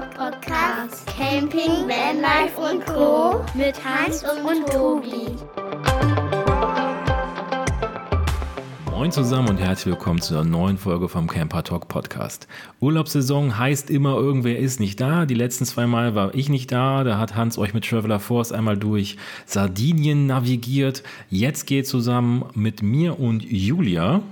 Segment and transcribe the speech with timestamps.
[0.00, 1.06] Podcast.
[1.08, 3.44] Camping, Vanlife und Co.
[3.54, 5.34] Mit Hans und Tobi.
[8.92, 12.46] Moin zusammen und herzlich willkommen zu einer neuen Folge vom Camper Talk Podcast.
[12.78, 15.26] Urlaubssaison heißt immer, irgendwer ist nicht da.
[15.26, 17.02] Die letzten zwei Mal war ich nicht da.
[17.02, 21.02] Da hat Hans euch mit Traveler Force einmal durch Sardinien navigiert.
[21.28, 24.22] Jetzt geht zusammen mit mir und Julia.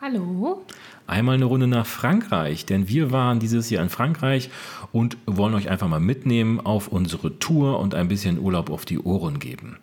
[0.00, 0.62] Hallo.
[1.06, 4.50] Einmal eine Runde nach Frankreich, denn wir waren dieses Jahr in Frankreich
[4.92, 8.98] und wollen euch einfach mal mitnehmen auf unsere Tour und ein bisschen Urlaub auf die
[8.98, 9.78] Ohren geben.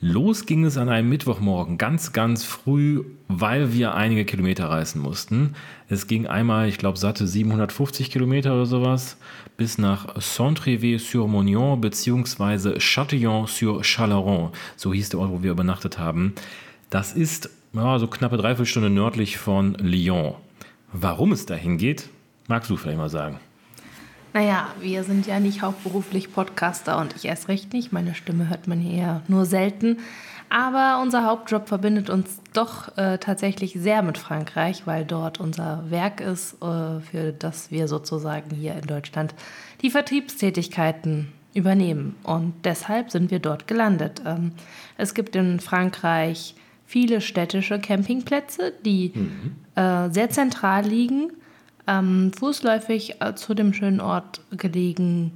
[0.00, 5.54] Los ging es an einem Mittwochmorgen ganz, ganz früh, weil wir einige Kilometer reisen mussten.
[5.88, 9.16] Es ging einmal, ich glaube, satte 750 Kilometer oder sowas,
[9.56, 12.78] bis nach Saint-Trévé-sur-Monion bzw.
[12.78, 14.50] Châtillon-sur-Chalaron.
[14.76, 16.34] So hieß der Ort, wo wir übernachtet haben.
[16.90, 20.34] Das ist ja, so knappe Dreiviertelstunde nördlich von Lyon.
[20.92, 22.08] Warum es dahin geht,
[22.48, 23.40] magst du vielleicht mal sagen.
[24.32, 27.92] Naja, wir sind ja nicht hauptberuflich Podcaster und ich erst recht nicht.
[27.92, 29.98] Meine Stimme hört man hier nur selten.
[30.48, 36.20] Aber unser Hauptjob verbindet uns doch äh, tatsächlich sehr mit Frankreich, weil dort unser Werk
[36.20, 39.34] ist, äh, für das wir sozusagen hier in Deutschland
[39.82, 42.14] die Vertriebstätigkeiten übernehmen.
[42.22, 44.22] Und deshalb sind wir dort gelandet.
[44.24, 44.52] Ähm,
[44.98, 46.54] es gibt in Frankreich
[46.86, 49.56] viele städtische Campingplätze, die mhm.
[49.74, 51.32] äh, sehr zentral liegen
[51.86, 55.32] ähm, fußläufig äh, zu dem schönen Ort gelegen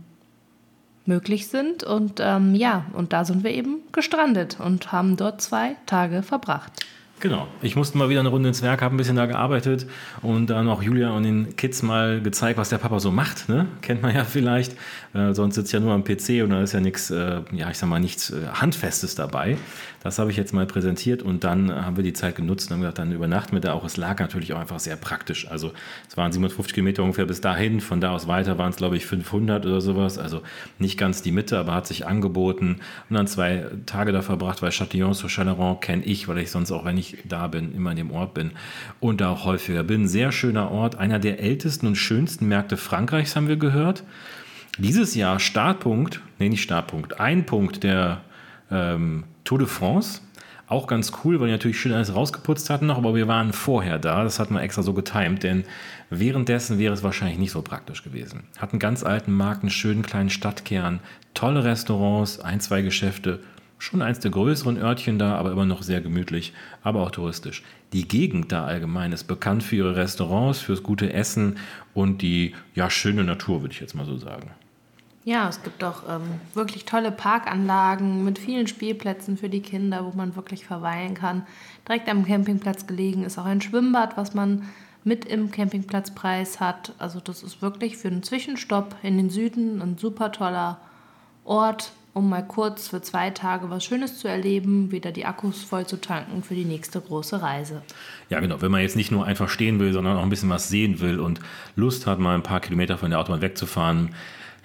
[1.06, 1.83] möglich sind.
[1.84, 6.73] Und ähm, ja, und da sind wir eben gestrandet und haben dort zwei Tage verbracht.
[7.21, 7.49] Genau.
[7.61, 9.87] Ich musste mal wieder eine Runde ins Werk, habe ein bisschen da gearbeitet
[10.23, 13.47] und dann auch Julia und den Kids mal gezeigt, was der Papa so macht.
[13.51, 13.67] Ne?
[13.83, 14.75] Kennt man ja vielleicht.
[15.12, 17.77] Äh, sonst sitzt ja nur am PC und da ist ja nichts, äh, ja, ich
[17.77, 19.59] sag mal, nichts äh, Handfestes dabei.
[20.03, 22.81] Das habe ich jetzt mal präsentiert und dann haben wir die Zeit genutzt und haben
[22.81, 23.84] gesagt, dann übernachten wir da auch.
[23.84, 25.47] Es lag natürlich auch einfach sehr praktisch.
[25.51, 25.73] Also
[26.09, 27.81] es waren 750 Kilometer ungefähr bis dahin.
[27.81, 30.17] Von da aus weiter waren es, glaube ich, 500 oder sowas.
[30.17, 30.41] Also
[30.79, 32.81] nicht ganz die Mitte, aber hat sich angeboten.
[33.11, 36.73] Und dann zwei Tage da verbracht, weil Châtillon sur Chalaron kenne ich, weil ich sonst
[36.73, 38.53] auch, wenn ich da bin, immer in dem Ort bin
[39.00, 40.09] und da auch häufiger bin.
[40.09, 44.04] Sehr schöner Ort, einer der ältesten und schönsten Märkte Frankreichs haben wir gehört.
[44.78, 48.22] Dieses Jahr Startpunkt, nee, nicht Startpunkt, ein Punkt der
[48.70, 50.22] ähm, Tour de France.
[50.69, 53.99] Auch ganz cool, weil die natürlich schön alles rausgeputzt hatten noch, aber wir waren vorher
[53.99, 54.22] da.
[54.22, 55.65] Das hat man extra so getimt, denn
[56.10, 58.44] währenddessen wäre es wahrscheinlich nicht so praktisch gewesen.
[58.56, 61.00] Hatten ganz alten Markt, einen schönen kleinen Stadtkern,
[61.34, 63.41] tolle Restaurants, ein, zwei Geschäfte,
[63.81, 66.53] schon eins der größeren Örtchen da, aber immer noch sehr gemütlich,
[66.83, 67.63] aber auch touristisch.
[67.93, 71.59] Die Gegend da allgemein ist bekannt für ihre Restaurants, fürs gute Essen
[71.95, 74.51] und die ja schöne Natur, würde ich jetzt mal so sagen.
[75.25, 76.23] Ja, es gibt auch ähm,
[76.55, 81.47] wirklich tolle Parkanlagen mit vielen Spielplätzen für die Kinder, wo man wirklich verweilen kann.
[81.87, 84.65] Direkt am Campingplatz gelegen ist auch ein Schwimmbad, was man
[85.05, 86.95] mit im Campingplatzpreis hat.
[86.99, 90.79] Also das ist wirklich für einen Zwischenstopp in den Süden ein super toller
[91.45, 95.87] Ort, um mal kurz für zwei Tage was Schönes zu erleben, wieder die Akkus voll
[95.87, 97.82] zu tanken für die nächste große Reise.
[98.28, 98.60] Ja, genau.
[98.60, 101.20] Wenn man jetzt nicht nur einfach stehen will, sondern auch ein bisschen was sehen will
[101.20, 101.41] und
[101.76, 104.10] Lust hat, mal ein paar Kilometer von der Autobahn wegzufahren,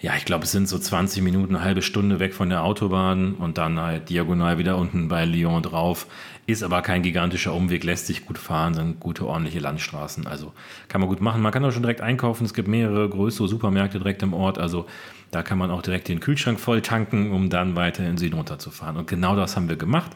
[0.02, 3.34] ja, ich glaube, es sind so 20 Minuten, eine halbe Stunde weg von der Autobahn
[3.34, 6.08] und dann halt diagonal wieder unten bei Lyon drauf.
[6.48, 10.28] Ist aber kein gigantischer Umweg, lässt sich gut fahren, sind gute, ordentliche Landstraßen.
[10.28, 10.52] Also
[10.90, 11.42] kann man gut machen.
[11.42, 12.46] Man kann auch schon direkt einkaufen.
[12.46, 14.60] Es gibt mehrere größere Supermärkte direkt im Ort.
[14.60, 14.86] Also
[15.32, 18.36] da kann man auch direkt den Kühlschrank voll tanken, um dann weiter in den Süden
[18.36, 18.98] runterzufahren.
[18.98, 20.12] Und genau das haben wir gemacht.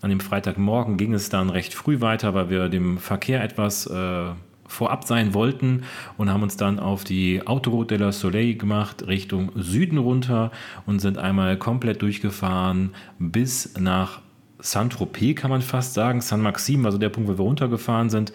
[0.00, 4.30] An dem Freitagmorgen ging es dann recht früh weiter, weil wir dem Verkehr etwas äh,
[4.66, 5.84] vorab sein wollten
[6.16, 10.50] und haben uns dann auf die Autoroute de la Soleil gemacht, Richtung Süden runter
[10.86, 14.20] und sind einmal komplett durchgefahren bis nach
[14.58, 16.20] Saint-Tropez, kann man fast sagen.
[16.20, 18.32] Saint-Maxim, also der Punkt, wo wir runtergefahren sind.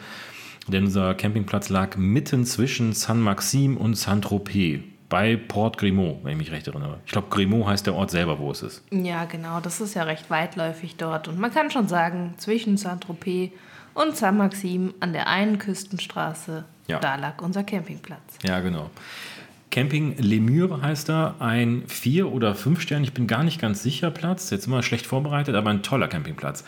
[0.67, 6.51] Denn unser Campingplatz lag mitten zwischen Saint-Maxim und Saint-Tropez bei Port Grimaud, wenn ich mich
[6.51, 6.99] recht erinnere.
[7.05, 8.83] Ich glaube, Grimaud heißt der Ort selber, wo es ist.
[8.91, 9.59] Ja, genau.
[9.59, 11.27] Das ist ja recht weitläufig dort.
[11.27, 13.51] Und man kann schon sagen, zwischen Saint-Tropez
[13.93, 16.65] und Saint-Maxim an der einen Küstenstraße.
[16.87, 16.99] Ja.
[16.99, 18.37] Da lag unser Campingplatz.
[18.43, 18.89] Ja, genau.
[19.71, 24.49] Camping Lemur heißt da, ein Vier- oder Fünf-Stern, ich bin gar nicht ganz sicher Platz,
[24.49, 26.63] jetzt immer schlecht vorbereitet, aber ein toller Campingplatz.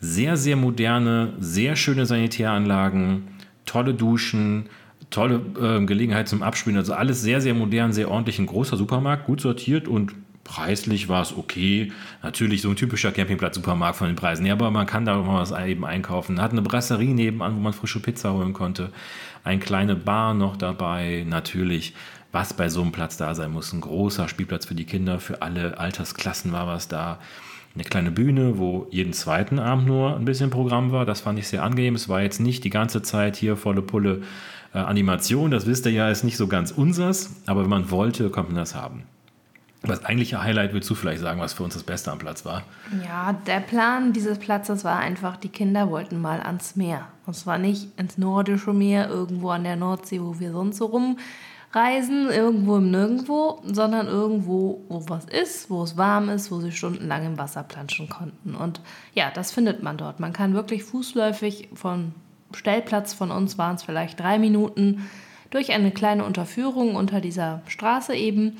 [0.00, 3.28] Sehr, sehr moderne, sehr schöne Sanitäranlagen,
[3.66, 4.68] tolle Duschen,
[5.14, 9.26] tolle äh, Gelegenheit zum Abspielen, also alles sehr, sehr modern, sehr ordentlich, ein großer Supermarkt,
[9.26, 10.14] gut sortiert und
[10.44, 11.90] Preislich war es okay.
[12.22, 14.44] Natürlich so ein typischer Campingplatz-Supermarkt von den Preisen.
[14.44, 16.40] Ja, aber man kann da auch mal was eben einkaufen.
[16.40, 18.90] Hat eine Brasserie nebenan, wo man frische Pizza holen konnte.
[19.42, 21.24] Eine kleine Bar noch dabei.
[21.26, 21.94] Natürlich,
[22.30, 23.72] was bei so einem Platz da sein muss.
[23.72, 27.20] Ein großer Spielplatz für die Kinder, für alle Altersklassen war was da.
[27.74, 31.06] Eine kleine Bühne, wo jeden zweiten Abend nur ein bisschen Programm war.
[31.06, 31.94] Das fand ich sehr angenehm.
[31.94, 34.22] Es war jetzt nicht die ganze Zeit hier volle Pulle
[34.74, 38.28] Äh, Animation, das wisst ihr ja, ist nicht so ganz unsers, aber wenn man wollte,
[38.30, 39.04] konnte man das haben.
[39.82, 42.62] Das eigentliche Highlight willst du vielleicht sagen, was für uns das Beste am Platz war?
[43.04, 47.06] Ja, der Plan dieses Platzes war einfach, die Kinder wollten mal ans Meer.
[47.26, 52.30] Und zwar nicht ins nordische Meer, irgendwo an der Nordsee, wo wir sonst so rumreisen,
[52.30, 57.26] irgendwo im Nirgendwo, sondern irgendwo, wo was ist, wo es warm ist, wo sie stundenlang
[57.26, 58.54] im Wasser planschen konnten.
[58.54, 58.80] Und
[59.12, 60.18] ja, das findet man dort.
[60.18, 62.14] Man kann wirklich fußläufig von
[62.56, 65.08] Stellplatz von uns waren es vielleicht drei Minuten
[65.50, 68.58] durch eine kleine Unterführung unter dieser Straße eben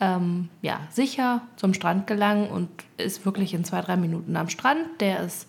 [0.00, 4.82] ähm, ja, sicher zum Strand gelangen und ist wirklich in zwei, drei Minuten am Strand.
[5.00, 5.48] Der ist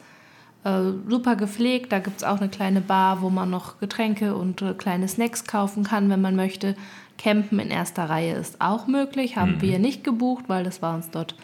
[0.64, 1.92] äh, super gepflegt.
[1.92, 5.46] Da gibt es auch eine kleine Bar, wo man noch Getränke und äh, kleine Snacks
[5.46, 6.76] kaufen kann, wenn man möchte.
[7.18, 9.38] Campen in erster Reihe ist auch möglich.
[9.38, 9.62] Haben mhm.
[9.62, 11.36] wir nicht gebucht, weil das war uns dort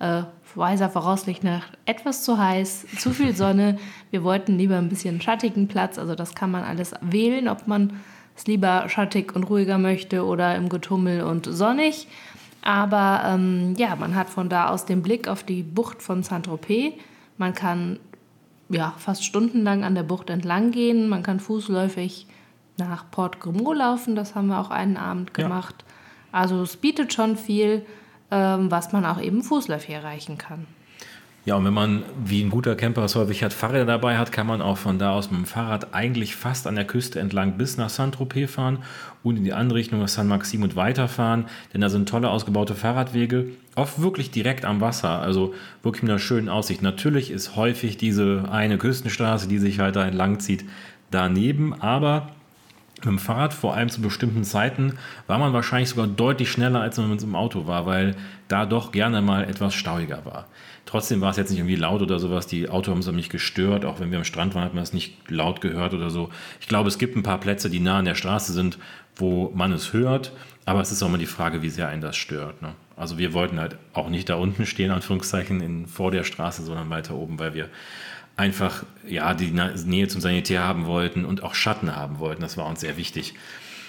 [0.00, 0.22] äh,
[0.54, 3.78] weiser voraussichtlich nach etwas zu heiß, zu viel Sonne.
[4.10, 5.98] Wir wollten lieber ein bisschen schattigen Platz.
[5.98, 8.00] Also das kann man alles wählen, ob man
[8.36, 12.08] es lieber schattig und ruhiger möchte oder im Getummel und sonnig.
[12.62, 16.94] Aber ähm, ja, man hat von da aus den Blick auf die Bucht von Saint-Tropez.
[17.36, 17.98] Man kann
[18.68, 21.08] ja, fast stundenlang an der Bucht entlang gehen.
[21.08, 22.26] Man kann fußläufig
[22.76, 24.14] nach Port Grimaud laufen.
[24.14, 25.74] Das haben wir auch einen Abend gemacht.
[25.78, 26.40] Ja.
[26.40, 27.84] Also es bietet schon viel,
[28.30, 30.66] was man auch eben fußläufig erreichen kann.
[31.48, 34.46] Ja, und wenn man, wie ein guter Camper es häufig hat, Fahrräder dabei hat, kann
[34.46, 37.78] man auch von da aus mit dem Fahrrad eigentlich fast an der Küste entlang bis
[37.78, 38.80] nach Saint-Tropez fahren
[39.22, 41.46] und in die andere Richtung nach San Maxim und weiterfahren.
[41.72, 43.46] Denn da sind tolle ausgebaute Fahrradwege,
[43.76, 46.82] oft wirklich direkt am Wasser, also wirklich mit einer schönen Aussicht.
[46.82, 50.66] Natürlich ist häufig diese eine Küstenstraße, die sich da entlang zieht,
[51.10, 52.28] daneben, aber
[52.98, 56.96] mit dem Fahrrad, vor allem zu bestimmten Zeiten, war man wahrscheinlich sogar deutlich schneller, als
[56.96, 58.16] wenn man mit dem Auto war, weil
[58.48, 60.46] da doch gerne mal etwas stauiger war.
[60.88, 62.46] Trotzdem war es jetzt nicht irgendwie laut oder sowas.
[62.46, 63.84] Die Autos haben es nicht gestört.
[63.84, 66.30] Auch wenn wir am Strand waren, hat man es nicht laut gehört oder so.
[66.60, 68.78] Ich glaube, es gibt ein paar Plätze, die nah an der Straße sind,
[69.14, 70.32] wo man es hört.
[70.64, 72.62] Aber es ist auch immer die Frage, wie sehr einen das stört.
[72.62, 72.72] Ne?
[72.96, 76.88] Also wir wollten halt auch nicht da unten stehen, Anführungszeichen, in, vor der Straße, sondern
[76.88, 77.68] weiter oben, weil wir
[78.38, 82.40] einfach ja, die Nähe zum Sanitär haben wollten und auch Schatten haben wollten.
[82.40, 83.34] Das war uns sehr wichtig.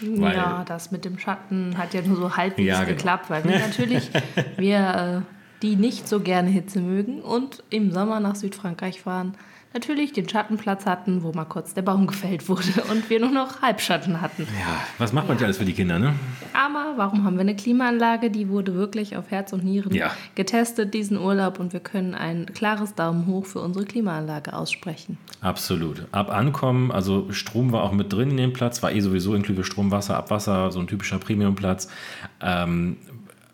[0.02, 2.96] Weil, ja, das mit dem Schatten hat ja nur so halbwegs ja, genau.
[2.96, 4.10] geklappt, weil wir natürlich,
[4.58, 9.36] wir äh, die nicht so gerne Hitze mögen und im Sommer nach Südfrankreich fahren,
[9.74, 13.62] natürlich den Schattenplatz hatten, wo mal kurz der Baum gefällt wurde und wir nur noch
[13.62, 14.44] Halbschatten hatten.
[14.60, 16.14] Ja, was macht man ja alles für die Kinder, ne?
[16.54, 18.32] Aber warum haben wir eine Klimaanlage?
[18.32, 20.12] Die wurde wirklich auf Herz und Nieren ja.
[20.36, 25.18] getestet diesen Urlaub und wir können ein klares Daumen hoch für unsere Klimaanlage aussprechen.
[25.42, 26.08] Absolut.
[26.12, 29.64] Ab Ankommen, also Strom war auch mit drin in dem Platz, war eh sowieso inklusive
[29.64, 31.90] Strom, Wasser, Abwasser, so ein typischer Premiumplatz.
[32.42, 32.98] Ähm,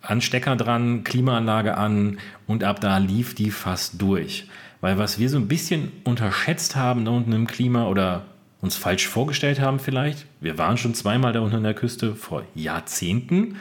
[0.01, 4.47] Anstecker dran, Klimaanlage an und ab da lief die fast durch.
[4.85, 8.21] Weil was wir so ein bisschen unterschätzt haben da unten im Klima oder
[8.61, 12.43] uns falsch vorgestellt haben vielleicht, wir waren schon zweimal da unten an der Küste vor
[12.53, 13.55] Jahrzehnten.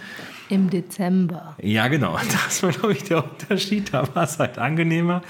[0.50, 1.56] Im Dezember.
[1.62, 2.18] Ja, genau.
[2.44, 3.94] Das war, glaube ich, der Unterschied.
[3.94, 5.22] Da war es halt angenehmer.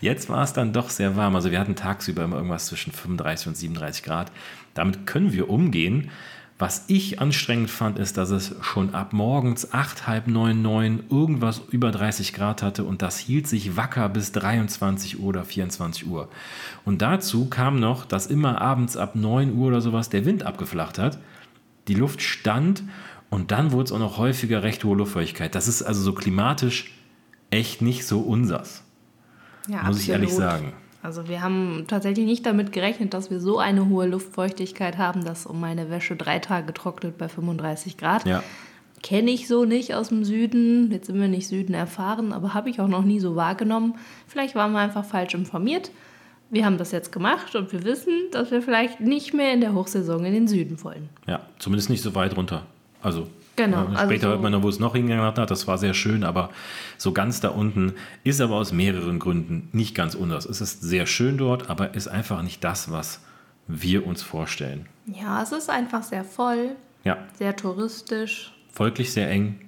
[0.00, 1.36] Jetzt war es dann doch sehr warm.
[1.36, 4.32] Also wir hatten tagsüber immer irgendwas zwischen 35 und 37 Grad.
[4.72, 6.10] Damit können wir umgehen.
[6.56, 11.60] Was ich anstrengend fand, ist, dass es schon ab morgens 8, halb 9, 9 irgendwas
[11.70, 16.28] über 30 Grad hatte und das hielt sich wacker bis 23 Uhr oder 24 Uhr.
[16.84, 20.98] Und dazu kam noch, dass immer abends ab 9 Uhr oder sowas der Wind abgeflacht
[20.98, 21.18] hat,
[21.88, 22.84] die Luft stand
[23.30, 25.56] und dann wurde es auch noch häufiger recht hohe Luftfeuchtigkeit.
[25.56, 26.92] Das ist also so klimatisch
[27.50, 28.84] echt nicht so unsers.
[29.66, 30.02] Ja, muss absolut.
[30.02, 30.72] ich ehrlich sagen.
[31.04, 35.44] Also wir haben tatsächlich nicht damit gerechnet, dass wir so eine hohe Luftfeuchtigkeit haben, dass
[35.44, 38.24] um meine Wäsche drei Tage trocknet bei 35 Grad.
[38.24, 38.42] Ja.
[39.02, 40.90] Kenne ich so nicht aus dem Süden.
[40.90, 43.96] Jetzt sind wir nicht Süden erfahren, aber habe ich auch noch nie so wahrgenommen.
[44.26, 45.90] Vielleicht waren wir einfach falsch informiert.
[46.48, 49.74] Wir haben das jetzt gemacht und wir wissen, dass wir vielleicht nicht mehr in der
[49.74, 51.10] Hochsaison in den Süden wollen.
[51.26, 52.64] Ja, zumindest nicht so weit runter.
[53.02, 53.84] Also Genau.
[53.84, 55.50] Ja, also später also hört man noch, wo es noch hingegangen hat.
[55.50, 56.50] Das war sehr schön, aber
[56.98, 57.94] so ganz da unten
[58.24, 60.44] ist aber aus mehreren Gründen nicht ganz anders.
[60.46, 63.20] Es ist sehr schön dort, aber ist einfach nicht das, was
[63.66, 64.86] wir uns vorstellen.
[65.06, 67.18] Ja, es ist einfach sehr voll, ja.
[67.38, 68.52] sehr touristisch.
[68.72, 69.60] Folglich sehr eng.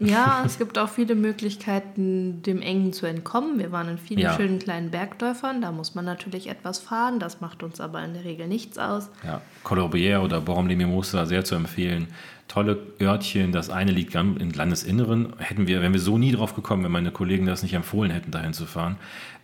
[0.00, 3.58] Ja, es gibt auch viele Möglichkeiten, dem Engen zu entkommen.
[3.58, 4.34] Wir waren in vielen ja.
[4.34, 5.60] schönen kleinen Bergdörfern.
[5.60, 7.18] Da muss man natürlich etwas fahren.
[7.18, 9.10] Das macht uns aber in der Regel nichts aus.
[9.24, 12.08] Ja, Colombier oder Borom de Mimosa sehr zu empfehlen.
[12.52, 13.50] Tolle Örtchen.
[13.50, 15.32] Das eine liegt im Landesinneren.
[15.38, 18.30] Hätten wir, wären wir so nie drauf gekommen, wenn meine Kollegen das nicht empfohlen hätten,
[18.30, 18.96] dahin zu fahren.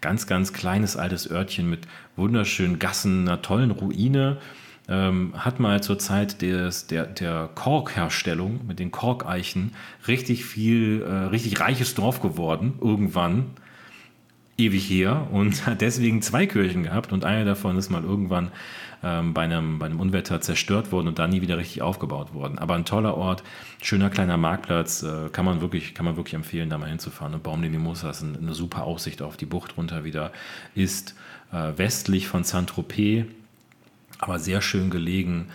[0.03, 4.37] Ganz, ganz kleines altes Örtchen mit wunderschönen Gassen, einer tollen Ruine
[4.88, 9.73] ähm, hat mal zur Zeit des, der, der Korkherstellung mit den Korkeichen
[10.07, 13.53] richtig viel, äh, richtig reiches Dorf geworden, irgendwann.
[14.59, 18.50] ewig her und hat deswegen zwei Kirchen gehabt und eine davon ist mal irgendwann
[19.02, 22.59] ähm, bei, einem, bei einem Unwetter zerstört worden und dann nie wieder richtig aufgebaut worden.
[22.59, 23.43] Aber ein toller Ort,
[23.83, 27.35] schöner kleiner Marktplatz, äh, kann, man wirklich, kann man wirklich empfehlen, da mal hinzufahren.
[27.35, 30.33] Und Baum de Mimosas, eine, eine super Aussicht auf die Bucht runter wieder,
[30.75, 31.14] ist
[31.52, 33.26] äh, westlich von Saint-Tropez,
[34.19, 35.49] aber sehr schön gelegen.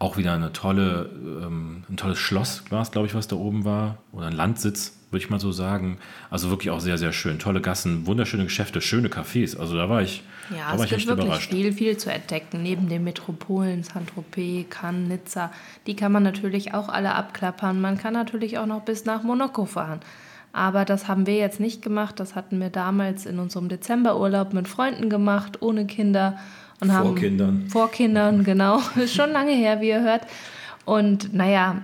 [0.00, 3.64] Auch wieder eine tolle, ähm, ein tolles Schloss war es, glaube ich, was da oben
[3.64, 3.98] war.
[4.12, 5.98] Oder ein Landsitz, würde ich mal so sagen.
[6.30, 7.38] Also wirklich auch sehr, sehr schön.
[7.38, 9.58] Tolle Gassen, wunderschöne Geschäfte, schöne Cafés.
[9.58, 11.50] Also da war ich, ja, da war es ich gibt wirklich überrascht.
[11.50, 12.62] viel, viel zu entdecken.
[12.62, 15.50] Neben den Metropolen, Saint-Tropez, Cannes, Nizza,
[15.86, 17.80] die kann man natürlich auch alle abklappern.
[17.80, 20.00] Man kann natürlich auch noch bis nach Monaco fahren.
[20.52, 22.20] Aber das haben wir jetzt nicht gemacht.
[22.20, 26.38] Das hatten wir damals in unserem Dezemberurlaub mit Freunden gemacht, ohne Kinder.
[26.80, 27.66] Und Vor haben, Kindern.
[27.68, 28.80] Vor Kindern, genau.
[28.96, 30.22] Ist schon lange her, wie ihr hört.
[30.84, 31.82] Und naja,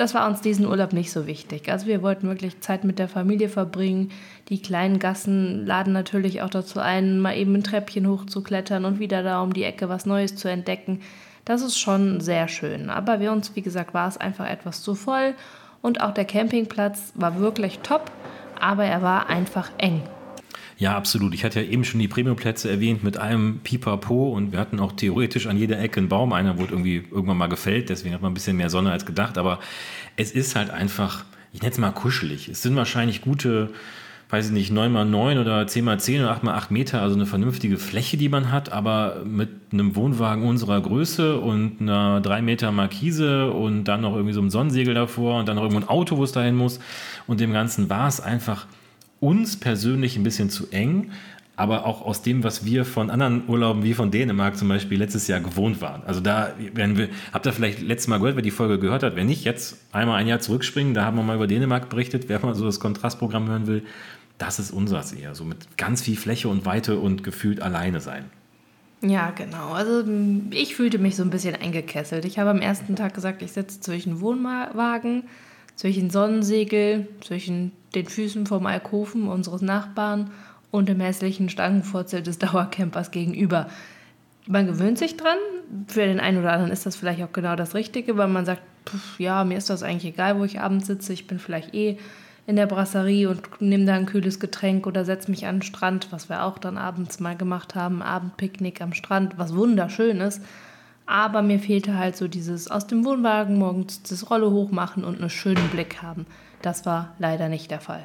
[0.00, 1.70] das war uns diesen Urlaub nicht so wichtig.
[1.70, 4.10] Also wir wollten wirklich Zeit mit der Familie verbringen.
[4.48, 9.22] Die kleinen Gassen laden natürlich auch dazu ein, mal eben ein Treppchen hochzuklettern und wieder
[9.22, 11.00] da um die Ecke was Neues zu entdecken.
[11.44, 12.90] Das ist schon sehr schön.
[12.90, 15.34] Aber wir uns, wie gesagt, war es einfach etwas zu voll.
[15.82, 18.10] Und auch der Campingplatz war wirklich top,
[18.60, 20.02] aber er war einfach eng.
[20.78, 21.34] Ja, absolut.
[21.34, 24.92] Ich hatte ja eben schon die Premiumplätze erwähnt mit einem Pipapo und wir hatten auch
[24.92, 26.32] theoretisch an jeder Ecke einen Baum.
[26.32, 29.38] Einer wurde irgendwie irgendwann mal gefällt, deswegen hat man ein bisschen mehr Sonne als gedacht.
[29.38, 29.58] Aber
[30.14, 32.48] es ist halt einfach, ich nenne es mal kuschelig.
[32.48, 33.70] Es sind wahrscheinlich gute,
[34.30, 38.52] weiß ich nicht, 9x9 oder 10x10 oder 8x8 Meter, also eine vernünftige Fläche, die man
[38.52, 44.14] hat, aber mit einem Wohnwagen unserer Größe und einer 3 Meter Markise und dann noch
[44.14, 46.78] irgendwie so einem Sonnensegel davor und dann noch irgendwo ein Auto, wo es dahin muss.
[47.26, 48.68] Und dem Ganzen war es einfach
[49.20, 51.10] uns persönlich ein bisschen zu eng,
[51.56, 55.26] aber auch aus dem, was wir von anderen Urlauben wie von Dänemark zum Beispiel letztes
[55.26, 56.04] Jahr gewohnt waren.
[56.04, 59.16] Also da werden wir, habt ihr vielleicht letztes Mal gehört, wer die Folge gehört hat,
[59.16, 62.38] wenn nicht, jetzt einmal ein Jahr zurückspringen, da haben wir mal über Dänemark berichtet, wer
[62.40, 63.82] mal so das Kontrastprogramm hören will,
[64.38, 68.26] das ist unseres eher, so mit ganz viel Fläche und Weite und gefühlt alleine sein.
[69.00, 69.72] Ja, genau.
[69.72, 70.04] Also
[70.50, 72.24] ich fühlte mich so ein bisschen eingekesselt.
[72.24, 75.24] Ich habe am ersten Tag gesagt, ich sitze zwischen Wohnwagen,
[75.78, 80.32] zwischen Sonnensegel, zwischen den Füßen vom Alkoven unseres Nachbarn
[80.72, 83.68] und dem hässlichen Stangenfurzel des Dauercampers gegenüber.
[84.48, 85.38] Man gewöhnt sich dran.
[85.86, 88.62] Für den einen oder anderen ist das vielleicht auch genau das Richtige, weil man sagt,
[88.86, 91.12] pff, ja, mir ist das eigentlich egal, wo ich abends sitze.
[91.12, 91.96] Ich bin vielleicht eh
[92.48, 96.08] in der Brasserie und nehme da ein kühles Getränk oder setze mich an den Strand,
[96.10, 100.42] was wir auch dann abends mal gemacht haben, Abendpicknick am Strand, was wunderschön ist.
[101.08, 105.30] Aber mir fehlte halt so dieses aus dem Wohnwagen morgens das Rolle hochmachen und einen
[105.30, 106.26] schönen Blick haben.
[106.60, 108.04] Das war leider nicht der Fall.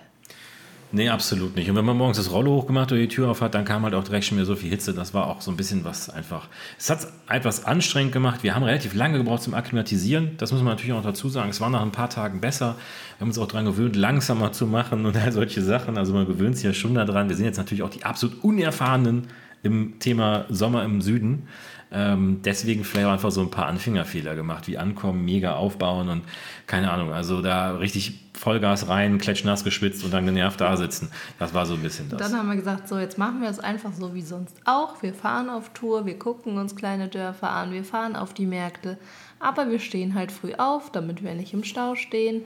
[0.93, 1.69] Nee, absolut nicht.
[1.69, 3.93] Und wenn man morgens das Rollo hochgemacht oder die Tür auf hat, dann kam halt
[3.93, 4.93] auch direkt schon wieder so viel Hitze.
[4.93, 6.47] Das war auch so ein bisschen was einfach.
[6.77, 8.41] Es hat etwas anstrengend gemacht.
[8.41, 10.37] Wir haben relativ lange gebraucht zum Akklimatisieren.
[10.37, 11.49] Das muss man natürlich auch dazu sagen.
[11.49, 12.77] Es war nach ein paar Tagen besser.
[13.17, 15.97] Wir haben uns auch daran gewöhnt, langsamer zu machen und all solche Sachen.
[15.97, 17.27] Also man gewöhnt sich ja schon daran.
[17.27, 19.27] Wir sind jetzt natürlich auch die absolut Unerfahrenen
[19.63, 21.47] im Thema Sommer im Süden.
[21.95, 26.23] Ähm, deswegen vielleicht auch einfach so ein paar Anfängerfehler gemacht, wie ankommen, mega aufbauen und
[26.65, 31.11] keine Ahnung, also da richtig Vollgas rein, klatschnass geschwitzt und dann genervt da sitzen.
[31.37, 32.19] Das war so ein bisschen das.
[32.19, 35.03] Dann haben wir gesagt, so jetzt machen wir es einfach so wie sonst auch.
[35.03, 38.97] Wir fahren auf Tour, wir gucken uns kleine Dörfer an, wir fahren auf die Märkte,
[39.39, 42.43] aber wir stehen halt früh auf, damit wir nicht im Stau stehen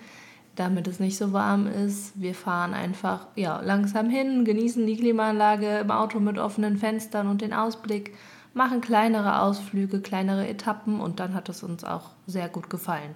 [0.58, 2.20] damit es nicht so warm ist.
[2.20, 7.42] Wir fahren einfach ja, langsam hin, genießen die Klimaanlage im Auto mit offenen Fenstern und
[7.42, 8.16] den Ausblick
[8.58, 13.12] machen kleinere Ausflüge, kleinere Etappen und dann hat es uns auch sehr gut gefallen.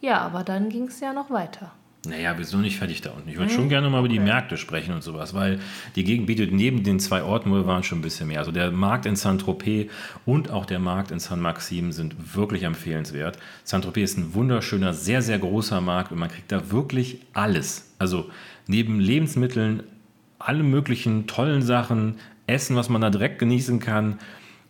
[0.00, 1.72] Ja, aber dann ging es ja noch weiter.
[2.06, 3.30] Naja, wir sind noch nicht fertig da unten.
[3.30, 5.58] Ich würde schon gerne mal über die Märkte sprechen und sowas, weil
[5.96, 8.40] die Gegend bietet neben den zwei Orten, wo wir waren, schon ein bisschen mehr.
[8.40, 9.90] Also der Markt in Saint-Tropez
[10.26, 13.38] und auch der Markt in Saint-Maxim sind wirklich empfehlenswert.
[13.64, 17.94] Saint-Tropez ist ein wunderschöner, sehr, sehr großer Markt und man kriegt da wirklich alles.
[17.98, 18.28] Also
[18.66, 19.82] neben Lebensmitteln,
[20.38, 24.18] alle möglichen tollen Sachen, Essen, was man da direkt genießen kann,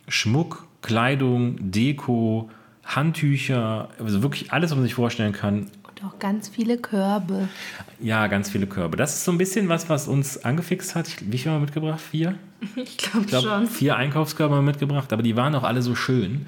[0.07, 2.49] Schmuck, Kleidung, Deko,
[2.83, 5.67] Handtücher, also wirklich alles, was man sich vorstellen kann.
[5.87, 7.47] Und auch ganz viele Körbe.
[7.99, 8.97] Ja, ganz viele Körbe.
[8.97, 11.07] Das ist so ein bisschen was, was uns angefixt hat.
[11.21, 12.01] Wie viel haben wir mitgebracht?
[12.01, 12.35] Vier?
[12.75, 13.67] Ich glaube Ich glaube, schon.
[13.67, 16.47] vier Einkaufskörbe haben wir mitgebracht, aber die waren auch alle so schön.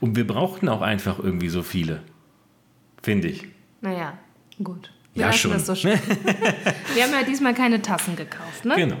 [0.00, 2.02] Und wir brauchten auch einfach irgendwie so viele.
[3.02, 3.46] Finde ich.
[3.80, 4.14] Naja,
[4.62, 4.90] gut.
[5.14, 5.58] Wir Ja, schon.
[5.58, 8.74] So wir haben ja diesmal keine Tassen gekauft, ne?
[8.76, 8.96] Genau.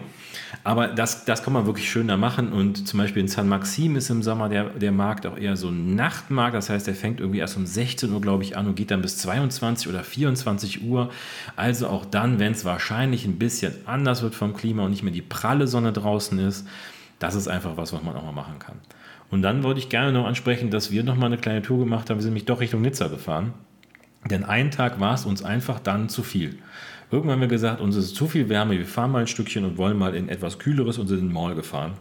[0.62, 2.52] Aber das, das kann man wirklich schön da machen.
[2.52, 5.68] Und zum Beispiel in San Maxim ist im Sommer der, der Markt auch eher so
[5.68, 6.54] ein Nachtmarkt.
[6.54, 9.02] Das heißt, der fängt irgendwie erst um 16 Uhr, glaube ich, an und geht dann
[9.02, 11.10] bis 22 oder 24 Uhr.
[11.56, 15.12] Also auch dann, wenn es wahrscheinlich ein bisschen anders wird vom Klima und nicht mehr
[15.12, 16.66] die pralle Sonne draußen ist,
[17.18, 18.76] das ist einfach was, was man auch mal machen kann.
[19.30, 22.08] Und dann wollte ich gerne noch ansprechen, dass wir noch mal eine kleine Tour gemacht
[22.08, 22.18] haben.
[22.18, 23.54] Wir sind nämlich doch Richtung Nizza gefahren.
[24.30, 26.58] Denn einen Tag war es uns einfach dann zu viel.
[27.10, 29.76] Irgendwann haben wir gesagt, uns ist zu viel Wärme, wir fahren mal ein Stückchen und
[29.76, 31.92] wollen mal in etwas Kühleres und sind in den Mall gefahren.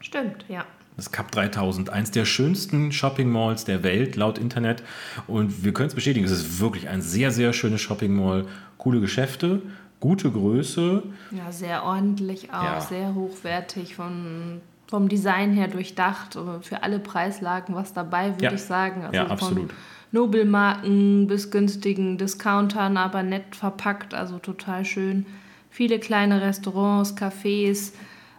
[0.00, 0.64] Stimmt, ja.
[0.96, 4.82] Das Cup 3000, eins der schönsten Shopping Malls der Welt laut Internet.
[5.26, 8.46] Und wir können es bestätigen, es ist wirklich ein sehr, sehr schönes Shopping Mall.
[8.78, 9.60] Coole Geschäfte,
[10.00, 11.02] gute Größe.
[11.32, 12.80] Ja, sehr ordentlich auch, Ja.
[12.80, 18.52] sehr hochwertig, von, vom Design her durchdacht, äh, für alle Preislagen was dabei, würde Ja.
[18.54, 19.02] ich sagen.
[19.02, 19.70] Also Ja, von absolut.
[20.16, 25.26] Nobelmarken bis günstigen Discountern, aber nett verpackt, also total schön.
[25.70, 27.92] Viele kleine Restaurants, Cafés,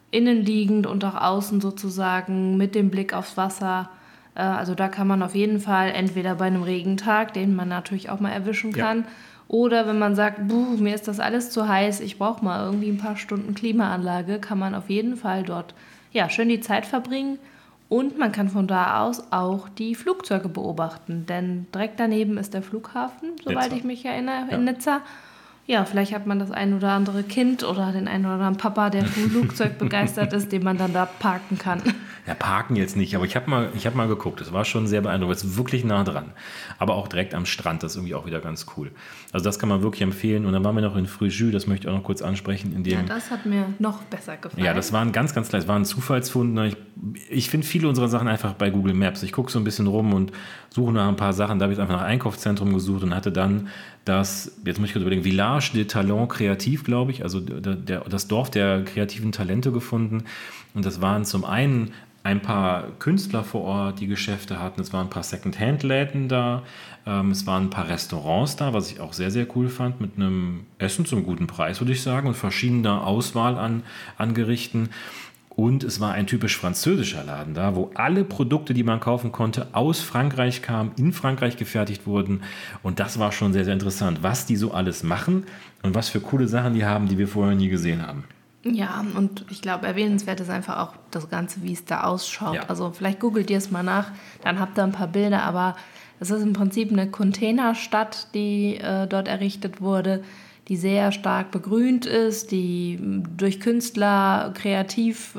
[0.09, 3.89] innenliegend und auch außen sozusagen mit dem Blick aufs Wasser.
[4.33, 8.09] Äh, Also da kann man auf jeden Fall entweder bei einem Regentag, den man natürlich
[8.09, 8.85] auch mal erwischen Ja.
[8.85, 9.05] kann,
[9.47, 12.89] oder wenn man sagt, Buh, mir ist das alles zu heiß, ich brauche mal irgendwie
[12.89, 15.73] ein paar Stunden Klimaanlage, kann man auf jeden Fall dort
[16.11, 17.37] ja, schön die Zeit verbringen.
[17.89, 22.61] Und man kann von da aus auch die Flugzeuge beobachten, denn direkt daneben ist der
[22.61, 23.75] Flughafen, soweit Nizza.
[23.77, 24.57] ich mich erinnere, Ja.
[24.57, 25.01] in Nizza.
[25.67, 28.89] Ja, vielleicht hat man das ein oder andere Kind oder den einen oder anderen Papa,
[28.89, 31.81] der vom Flugzeug begeistert ist, den man dann da parken kann.
[32.27, 34.41] Ja, parken jetzt nicht, aber ich habe mal, ich hab mal geguckt.
[34.41, 35.37] Es war schon sehr beeindruckend.
[35.37, 36.33] Es ist wirklich nah dran.
[36.77, 38.91] Aber auch direkt am Strand, das ist irgendwie auch wieder ganz cool.
[39.31, 40.45] Also das kann man wirklich empfehlen.
[40.45, 42.83] Und dann waren wir noch in Frühjus, das möchte ich auch noch kurz ansprechen, in
[42.83, 44.61] Ja, dem das hat mir noch besser gefallen.
[44.65, 46.53] Ja, das war ein ganz, ganz kleines, war ein Zufallsfund.
[46.53, 46.67] ne?
[46.67, 46.77] Ich,
[47.29, 49.23] ich finde viele unserer Sachen einfach bei Google Maps.
[49.23, 50.33] Ich gucke so ein bisschen rum und
[50.69, 51.59] suche nach ein paar Sachen.
[51.59, 53.69] Da habe ich einfach nach Einkaufszentrum gesucht und hatte dann
[54.07, 57.99] das, jetzt muss ich kurz überlegen, Village des Talents Kreativ, glaube ich, also der, der,
[58.01, 60.23] das Dorf der kreativen Talente gefunden.
[60.73, 64.81] Und das waren zum einen ein paar Künstler vor Ort, die Geschäfte hatten.
[64.81, 66.63] Es waren ein paar Second-Hand-Läden da.
[67.05, 70.17] Ähm, es waren ein paar Restaurants da, was ich auch sehr, sehr cool fand, mit
[70.17, 73.83] einem Essen zum guten Preis, würde ich sagen, und verschiedener Auswahl an,
[74.17, 74.89] an Gerichten.
[75.57, 79.69] Und es war ein typisch französischer Laden da, wo alle Produkte, die man kaufen konnte,
[79.71, 82.43] aus Frankreich kamen, in Frankreich gefertigt wurden.
[82.83, 85.47] Und das war schon sehr, sehr interessant, was die so alles machen
[85.81, 88.23] und was für coole Sachen die haben, die wir vorher nie gesehen haben.
[88.63, 92.53] Ja, und ich glaube, erwähnenswert ist einfach auch das Ganze, wie es da ausschaut.
[92.53, 92.61] Ja.
[92.67, 94.11] Also vielleicht googelt ihr es mal nach,
[94.43, 95.75] dann habt ihr ein paar Bilder, aber
[96.19, 100.23] es ist im Prinzip eine Containerstadt, die äh, dort errichtet wurde,
[100.67, 102.99] die sehr stark begrünt ist, die
[103.37, 105.35] durch Künstler kreativ,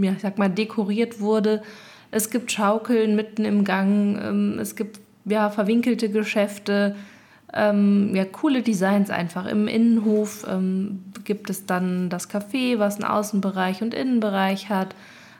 [0.00, 1.62] ja, ich sag mal, dekoriert wurde.
[2.10, 6.96] Es gibt Schaukeln mitten im Gang, ähm, es gibt ja, verwinkelte Geschäfte,
[7.52, 9.46] ähm, ja, coole Designs einfach.
[9.46, 14.94] Im Innenhof ähm, gibt es dann das Café, was einen Außenbereich und Innenbereich hat.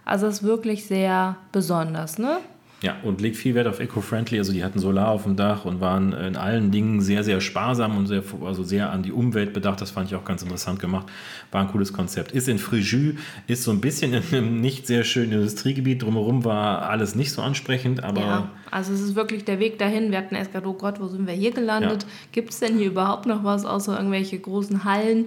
[0.04, 2.38] Also es ist wirklich sehr besonders, ne?
[2.84, 4.36] Ja, und legt viel Wert auf Eco-Friendly.
[4.36, 7.96] Also die hatten Solar auf dem Dach und waren in allen Dingen sehr, sehr sparsam
[7.96, 9.80] und sehr, also sehr an die Umwelt bedacht.
[9.80, 11.06] Das fand ich auch ganz interessant gemacht.
[11.50, 12.32] War ein cooles Konzept.
[12.32, 13.16] Ist in Fréjus,
[13.46, 16.02] ist so ein bisschen in einem nicht sehr schönen Industriegebiet.
[16.02, 20.10] Drumherum war alles nicht so ansprechend, aber Ja, also es ist wirklich der Weg dahin.
[20.10, 22.02] Wir hatten erst gedacht, oh Gott, wo sind wir hier gelandet?
[22.02, 22.08] Ja.
[22.32, 25.24] Gibt es denn hier überhaupt noch was außer irgendwelche großen Hallen?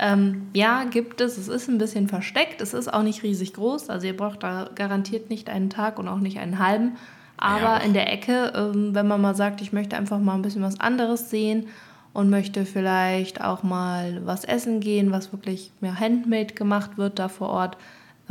[0.00, 1.36] Ähm, ja, gibt es.
[1.36, 2.60] Es ist ein bisschen versteckt.
[2.60, 3.90] Es ist auch nicht riesig groß.
[3.90, 6.96] Also ihr braucht da garantiert nicht einen Tag und auch nicht einen halben.
[7.36, 7.76] Aber Ja.
[7.78, 10.78] in der Ecke, ähm, wenn man mal sagt, ich möchte einfach mal ein bisschen was
[10.80, 11.66] anderes sehen
[12.12, 17.28] und möchte vielleicht auch mal was essen gehen, was wirklich ja, handmade gemacht wird da
[17.28, 17.76] vor Ort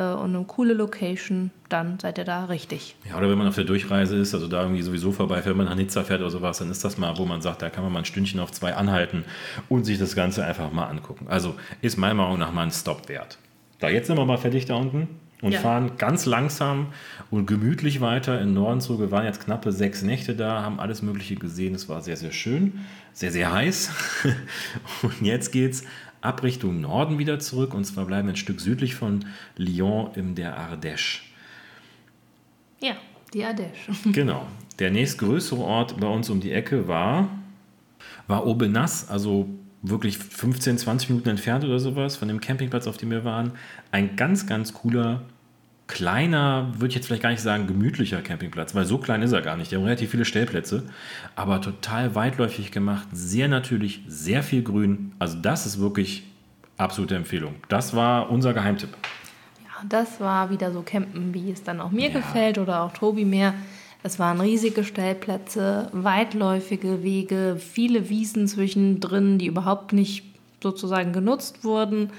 [0.03, 2.95] und eine coole Location, dann seid ihr da richtig.
[3.09, 5.65] Ja, oder wenn man auf der Durchreise ist, also da irgendwie sowieso vorbei, wenn man
[5.65, 7.91] nach Nizza fährt oder sowas, dann ist das mal, wo man sagt, da kann man
[7.91, 9.25] mal ein Stündchen auf zwei anhalten
[9.69, 11.25] und sich das Ganze einfach mal angucken.
[11.29, 13.37] Also ist meiner Meinung nach mal ein Stop wert.
[13.79, 15.07] Da, jetzt sind wir mal fertig da unten
[15.41, 15.59] und Ja.
[15.59, 16.87] fahren ganz langsam
[17.29, 18.99] und gemütlich weiter in den Norden zurück.
[19.01, 21.75] Wir waren jetzt knappe sechs Nächte da, haben alles Mögliche gesehen.
[21.75, 22.79] Es war sehr, sehr schön,
[23.13, 23.91] sehr, sehr heiß.
[25.03, 25.83] und jetzt geht's
[26.27, 30.35] ab Richtung Norden wieder zurück und zwar bleiben wir ein Stück südlich von Lyon in
[30.35, 31.21] der Ardèche.
[32.79, 32.95] Ja,
[33.33, 33.91] die Ardèche.
[34.11, 34.45] Genau.
[34.79, 37.29] Der nächstgrößere Ort bei uns um die Ecke war,
[38.27, 39.49] war Aubenas, also
[39.81, 43.53] wirklich 15, 20 Minuten entfernt oder sowas von dem Campingplatz, auf dem wir waren.
[43.91, 45.23] Ein ganz, ganz cooler,
[45.87, 49.41] kleiner, würde ich jetzt vielleicht gar nicht sagen, gemütlicher Campingplatz, weil so klein ist er
[49.41, 49.71] gar nicht.
[49.71, 50.83] Der hat relativ viele Stellplätze,
[51.35, 55.13] aber total weitläufig gemacht, sehr natürlich, sehr viel Grün.
[55.19, 56.23] Also das ist wirklich
[56.77, 57.55] absolute Empfehlung.
[57.69, 58.89] Das war unser Geheimtipp.
[59.63, 62.17] Ja, das war wieder so Campen, wie es dann auch mir Ja.
[62.17, 63.53] gefällt oder auch Tobi mehr.
[64.03, 70.23] Es waren riesige Stellplätze, weitläufige Wege, viele Wiesen zwischendrin, die überhaupt nicht
[70.61, 72.11] sozusagen genutzt wurden.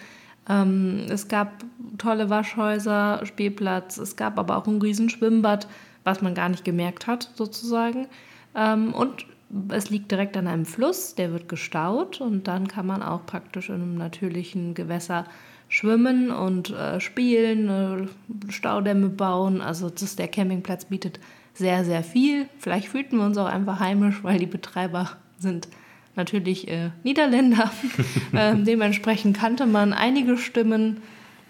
[0.49, 1.65] Ähm, es gab
[1.99, 5.69] tolle Waschhäuser, Spielplatz, es gab aber auch ein riesen Schwimmbad,
[6.05, 8.07] was man gar nicht gemerkt hat sozusagen.
[8.55, 9.27] Ähm, und
[9.71, 13.69] es liegt direkt an einem Fluss, der wird gestaut und dann kann man auch praktisch
[13.69, 15.25] in einem natürlichen Gewässer
[15.69, 19.61] schwimmen und äh, spielen, äh, Staudämme bauen.
[19.61, 21.21] Also das, der Campingplatz bietet
[21.55, 22.49] sehr, sehr viel.
[22.59, 25.69] Vielleicht fühlten wir uns auch einfach heimisch, weil die Betreiber sind
[26.19, 27.71] natürlich äh, Niederländer.
[28.35, 30.99] ähm, dementsprechend kannte man einige Stimmen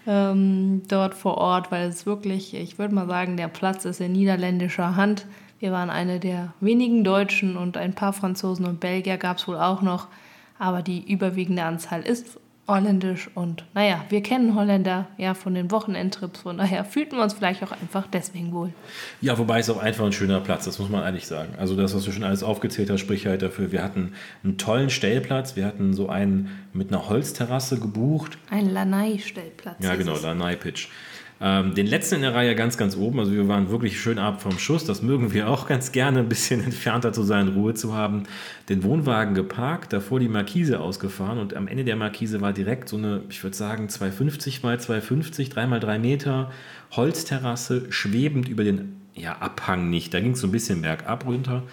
[0.07, 4.13] ähm, dort vor Ort, weil es wirklich, ich würde mal sagen, der Platz ist in
[4.13, 5.25] niederländischer Hand.
[5.59, 9.57] Wir waren eine der wenigen Deutschen und ein paar Franzosen und Belgier gab es wohl
[9.57, 10.07] auch noch.
[10.57, 16.41] Aber die überwiegende Anzahl ist holländisch und naja, wir kennen Holländer ja von den Wochenendtrips,
[16.41, 18.71] von daher fühlten wir uns vielleicht auch einfach deswegen wohl.
[19.21, 21.53] Ja, wobei es auch einfach ein schöner Platz, das muss man eigentlich sagen.
[21.57, 23.71] Also das, was du schon alles aufgezählt hast, spricht halt dafür.
[23.71, 28.37] Wir hatten einen tollen Stellplatz, wir hatten so einen mit einer Holzterrasse gebucht.
[28.49, 29.83] Ein Lanai-Stellplatz.
[29.83, 30.87] Ja, genau, Lanai-Pitch.
[31.41, 33.19] Ähm, den letzten in der Reihe ganz, ganz oben.
[33.19, 34.85] Also wir waren wirklich schön ab vom Schuss.
[34.85, 38.23] Das mögen wir auch ganz gerne, ein bisschen entfernter zu sein, Ruhe zu haben.
[38.67, 42.97] Den Wohnwagen geparkt, davor die Markise ausgefahren und am Ende der Markise war direkt so
[42.97, 46.51] eine, ich würde sagen, 250 mal 250, 3 mal 3 Meter
[46.91, 50.13] Holzterrasse, schwebend über den ja, Abhang nicht.
[50.13, 51.63] Da ging es so ein bisschen bergab runter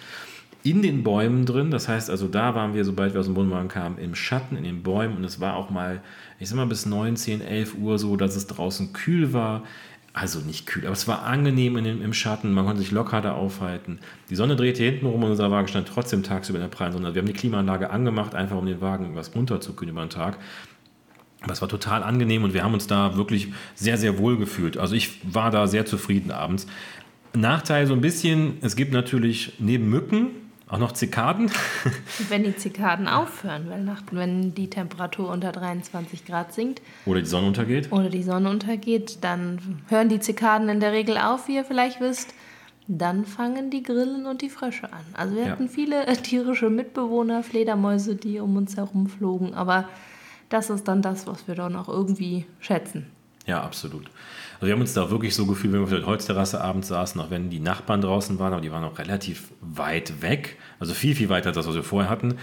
[0.63, 1.71] in den Bäumen drin.
[1.71, 4.63] Das heißt also, da waren wir, sobald wir aus dem Wohnwagen kamen, im Schatten, in
[4.63, 5.17] den Bäumen.
[5.17, 6.01] Und es war auch mal,
[6.39, 9.63] ich sag mal, bis 9, 10, 11 Uhr so, dass es draußen kühl war.
[10.13, 12.51] Also nicht kühl, aber es war angenehm in dem, im Schatten.
[12.51, 13.99] Man konnte sich locker da aufhalten.
[14.31, 17.13] Die Sonne drehte hinten rum und unser Wagen stand trotzdem tagsüber in der prallen Sonne.
[17.13, 20.39] Wir haben die Klimaanlage angemacht, einfach um den Wagen was runterzukühlen über den Tag.
[21.41, 24.77] Aber es war total angenehm und wir haben uns da wirklich sehr, sehr wohl gefühlt.
[24.77, 26.65] Also ich war da sehr zufrieden abends.
[27.35, 30.29] Nachteil so ein bisschen, es gibt natürlich neben Mücken
[30.69, 31.51] auch noch Zikaden?
[32.29, 36.81] Wenn die Zikaden aufhören, weil Nacht, wenn die Temperatur unter 23 Grad sinkt.
[37.05, 37.91] Oder die Sonne untergeht.
[37.91, 42.01] Oder die Sonne untergeht, dann hören die Zikaden in der Regel auf, wie ihr vielleicht
[42.01, 42.33] wisst.
[42.87, 45.05] Dann fangen die Grillen und die Frösche an.
[45.13, 45.51] Also wir ja.
[45.51, 49.53] hatten viele tierische Mitbewohner, Fledermäuse, die um uns herum flogen.
[49.53, 49.87] Aber
[50.49, 53.05] das ist dann das, was wir dann auch irgendwie schätzen.
[53.47, 54.05] Ja, absolut.
[54.55, 57.19] Also wir haben uns da wirklich so gefühlt, wenn wir auf der Holzterrasse abends saßen,
[57.21, 61.15] auch wenn die Nachbarn draußen waren, aber die waren auch relativ weit weg, also viel,
[61.15, 62.37] viel weiter als das, was wir vorher hatten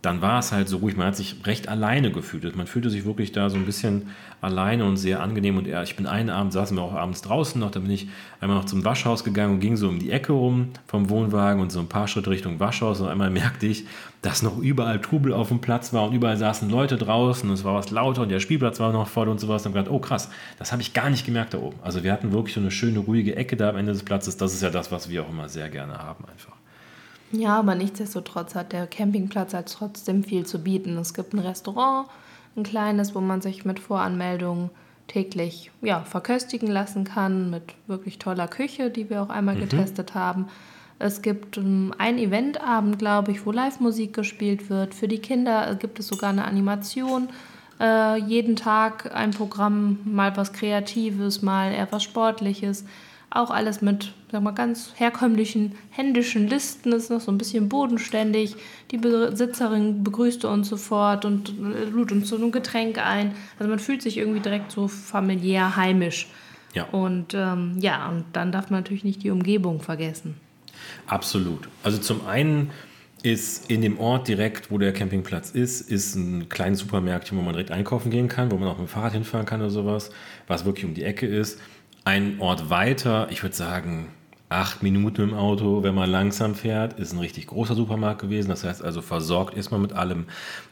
[0.00, 0.96] dann war es halt so ruhig.
[0.96, 2.54] Man hat sich recht alleine gefühlt.
[2.54, 5.56] Man fühlte sich wirklich da so ein bisschen alleine und sehr angenehm.
[5.56, 8.08] Und ich bin einen Abend, saßen wir auch abends draußen noch, da bin ich
[8.40, 11.72] einmal noch zum Waschhaus gegangen und ging so um die Ecke rum vom Wohnwagen und
[11.72, 13.00] so ein paar Schritte Richtung Waschhaus.
[13.00, 13.86] Und einmal merkte ich,
[14.22, 17.64] dass noch überall Trubel auf dem Platz war und überall saßen Leute draußen und es
[17.64, 19.66] war was lauter und der Spielplatz war noch voll und sowas.
[19.66, 20.30] Und dann gedacht, oh krass,
[20.60, 21.76] das habe ich gar nicht gemerkt da oben.
[21.82, 24.36] Also wir hatten wirklich so eine schöne, ruhige Ecke da am Ende des Platzes.
[24.36, 26.57] Das ist ja das, was wir auch immer sehr gerne haben einfach.
[27.32, 30.96] Ja, aber nichtsdestotrotz hat der Campingplatz halt trotzdem viel zu bieten.
[30.96, 32.08] Es gibt ein Restaurant,
[32.56, 34.70] ein kleines, wo man sich mit Voranmeldung
[35.08, 39.60] täglich ja, verköstigen lassen kann, mit wirklich toller Küche, die wir auch einmal mhm.
[39.60, 40.46] getestet haben.
[40.98, 44.94] Es gibt um, ähm, einen Eventabend, glaube ich, wo Live-Musik gespielt wird.
[44.94, 47.28] Für die Kinder gibt es sogar eine Animation.
[47.80, 52.84] Äh, jeden Tag ein Programm, mal was Kreatives, mal eher was Sportliches.
[53.30, 56.90] Auch alles mit, sag mal, ganz herkömmlichen händischen Listen.
[56.90, 58.56] Das ist noch so ein bisschen bodenständig.
[58.90, 61.52] Die Besitzerin begrüßte uns sofort und
[61.92, 63.32] lud uns so ein Getränk ein.
[63.58, 66.28] Also man fühlt sich irgendwie direkt so familiär heimisch.
[66.72, 66.84] Ja.
[66.84, 70.34] Und ähm, ja, und dann darf man natürlich nicht die Umgebung vergessen.
[71.06, 71.68] Absolut.
[71.82, 72.70] Also zum einen
[73.22, 77.52] ist in dem Ort direkt, wo der Campingplatz ist, ist ein kleines Supermärkchen, wo man
[77.52, 80.10] direkt einkaufen gehen kann, wo man auch mit dem Fahrrad hinfahren kann oder sowas,
[80.46, 81.60] was wirklich um die Ecke ist
[82.08, 84.08] ein Ort weiter, ich würde sagen,
[84.48, 88.48] acht Minuten im Auto, wenn man langsam fährt, ist ein richtig großer Supermarkt gewesen.
[88.48, 90.24] Das heißt also, versorgt ist man mit allem.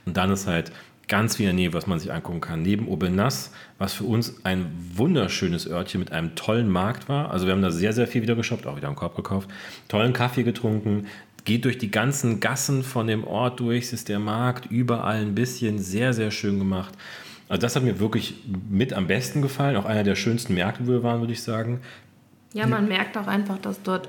[0.07, 0.73] Und dann ist halt
[1.09, 2.63] ganz viel in der Nähe, was man sich angucken kann.
[2.63, 7.31] Neben Obenass, was für uns ein wunderschönes Örtchen mit einem tollen Markt war.
[7.31, 9.51] Also wir haben da sehr, sehr viel wieder geshoppt, auch wieder im Korb gekauft.
[9.89, 11.07] Tollen Kaffee getrunken,
[11.45, 15.35] geht durch die ganzen Gassen von dem Ort durch, es ist der Markt, überall ein
[15.35, 16.95] bisschen, sehr, sehr schön gemacht.
[17.49, 18.35] Also das hat mir wirklich
[18.69, 19.77] mit am besten gefallen.
[19.77, 21.81] Auch einer der schönsten Märkte, wo wir waren, würde ich sagen.
[22.53, 24.09] Ja, man merkt auch einfach, dass dort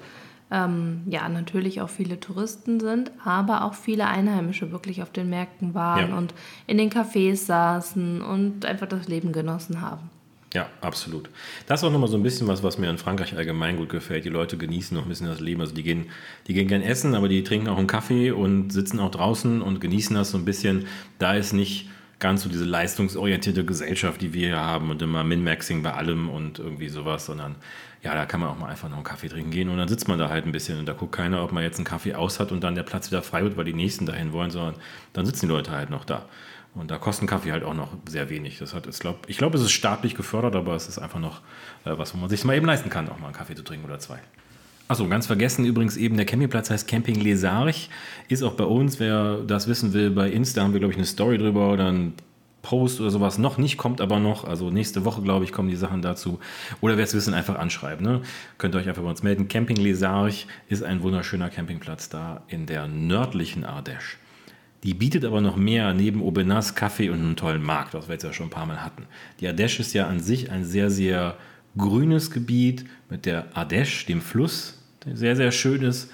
[0.51, 5.73] ähm, ja natürlich auch viele Touristen sind, aber auch viele Einheimische wirklich auf den Märkten
[5.73, 6.17] waren ja.
[6.17, 6.33] und
[6.65, 10.09] in den Cafés saßen und einfach das Leben genossen haben.
[10.53, 11.29] Ja, absolut.
[11.67, 14.23] Das ist auch nochmal so ein bisschen was, was mir in Frankreich allgemein gut gefällt.
[14.23, 15.59] Die Leute genießen noch ein bisschen das Leben.
[15.59, 16.05] Also die gehen,
[16.47, 19.81] die gehen gern essen, aber die trinken auch einen Kaffee und sitzen auch draußen und
[19.81, 20.87] genießen das so ein bisschen.
[21.19, 25.83] Da ist nicht ganz so diese leistungsorientierte Gesellschaft, die wir hier haben und immer Min-Maxing
[25.83, 27.55] bei allem und irgendwie sowas, sondern
[28.03, 30.07] ja, da kann man auch mal einfach noch einen Kaffee trinken gehen und dann sitzt
[30.07, 32.39] man da halt ein bisschen und da guckt keiner, ob man jetzt einen Kaffee aus
[32.39, 34.75] hat und dann der Platz wieder frei wird, weil die Nächsten dahin wollen, sondern
[35.13, 36.25] dann sitzen die Leute halt noch da.
[36.73, 38.59] Und da kostet Kaffee halt auch noch sehr wenig.
[38.59, 41.41] Das hat, ich glaube, ich glaub, es ist staatlich gefördert, aber es ist einfach noch
[41.85, 43.85] äh, was, wo man sich mal eben leisten kann, auch mal einen Kaffee zu trinken
[43.85, 44.19] oder zwei.
[44.89, 47.89] Achso, ganz vergessen übrigens eben, der Campingplatz heißt Camping Les Arches.
[48.29, 51.05] Ist auch bei uns, wer das wissen will, bei Insta haben wir, glaube ich, eine
[51.05, 52.13] Story drüber oder ein
[52.61, 53.37] Post oder sowas.
[53.37, 54.45] Noch nicht, kommt aber noch.
[54.45, 56.39] Also nächste Woche, glaube ich, kommen die Sachen dazu.
[56.81, 58.05] Oder wer es wissen, einfach anschreiben.
[58.05, 58.21] Ne?
[58.57, 59.47] Könnt ihr euch einfach bei uns melden.
[59.47, 64.17] Camping Les Arches ist ein wunderschöner Campingplatz da in der nördlichen Ardèche.
[64.83, 68.23] Die bietet aber noch mehr neben Aubenas, Kaffee und einem tollen Markt, was wir jetzt
[68.23, 69.05] ja schon ein paar Mal hatten.
[69.39, 71.35] Die Ardèche ist ja an sich ein sehr, sehr
[71.77, 74.76] grünes Gebiet mit der Ardèche, dem Fluss,
[75.13, 76.11] sehr, sehr schön ist,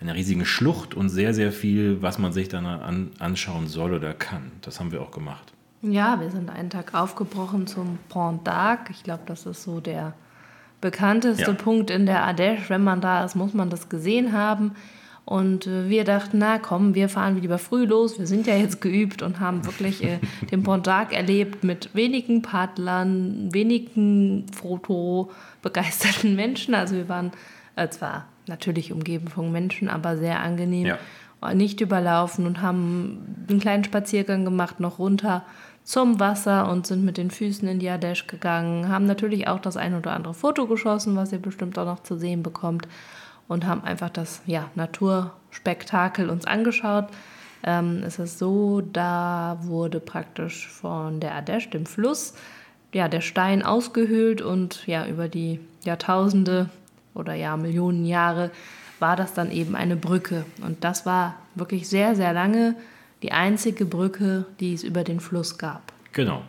[0.00, 4.12] einer riesigen Schlucht und sehr, sehr viel, was man sich dann an, anschauen soll oder
[4.12, 4.52] kann.
[4.60, 5.52] Das haben wir auch gemacht.
[5.82, 8.90] Ja, wir sind einen Tag aufgebrochen zum Pont d'Arc.
[8.90, 10.14] Ich glaube, das ist so der
[10.80, 11.52] bekannteste ja.
[11.52, 12.68] Punkt in der Ardèche.
[12.68, 14.72] Wenn man da ist, muss man das gesehen haben.
[15.26, 18.18] Und äh, wir dachten, na komm, wir fahren lieber früh los.
[18.18, 20.18] Wir sind ja jetzt geübt und haben wirklich äh,
[20.50, 26.74] den Pont d'Arc erlebt mit wenigen Paddlern, wenigen fotobegeisterten Menschen.
[26.74, 27.30] Also wir waren
[27.76, 30.86] äh, zwar natürlich umgeben von Menschen, aber sehr angenehm.
[30.86, 30.98] Ja.
[31.54, 35.44] Nicht überlaufen und haben einen kleinen Spaziergang gemacht, noch runter
[35.82, 38.88] zum Wasser und sind mit den Füßen in die Ardèche gegangen.
[38.88, 42.16] Haben natürlich auch das ein oder andere Foto geschossen, was ihr bestimmt auch noch zu
[42.16, 42.88] sehen bekommt
[43.46, 47.08] und haben einfach das ja, Naturspektakel uns angeschaut.
[47.62, 52.34] Ähm, es ist so, da wurde praktisch von der Ardèche, dem Fluss,
[52.92, 56.70] ja, der Stein ausgehöhlt und ja, über die Jahrtausende
[57.14, 58.50] oder ja, Millionen Jahre
[58.98, 60.44] war das dann eben eine Brücke.
[60.64, 62.76] Und das war wirklich sehr, sehr lange
[63.22, 65.92] die einzige Brücke, die es über den Fluss gab.
[66.12, 66.42] Genau.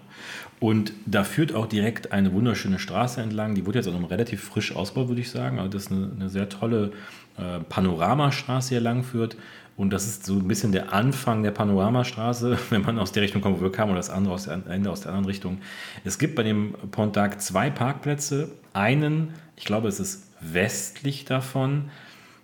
[0.60, 3.56] Und da führt auch direkt eine wunderschöne Straße entlang.
[3.56, 5.60] Die wurde jetzt auch noch relativ frisch ausgebaut, würde ich sagen.
[5.60, 6.92] Also das ist eine, eine sehr tolle
[7.38, 9.36] äh, Panoramastraße, die hier lang führt.
[9.78, 13.42] Und das ist so ein bisschen der Anfang der Panoramastraße, wenn man aus der Richtung
[13.42, 15.60] kommt, wo wir kamen, oder das andere aus der, Ende aus der anderen Richtung.
[16.06, 18.50] Es gibt bei dem Pont d'Arc zwei Parkplätze.
[18.74, 21.90] Einen, ich glaube, es ist westlich davon.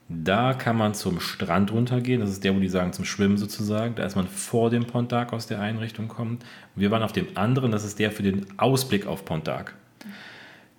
[0.09, 2.19] Da kann man zum Strand runtergehen.
[2.19, 3.95] Das ist der, wo die sagen, zum Schwimmen sozusagen.
[3.95, 6.43] Da ist man vor dem Pont d'Arc aus der Einrichtung kommt.
[6.75, 9.67] Wir waren auf dem anderen, das ist der für den Ausblick auf Pont d'Arc.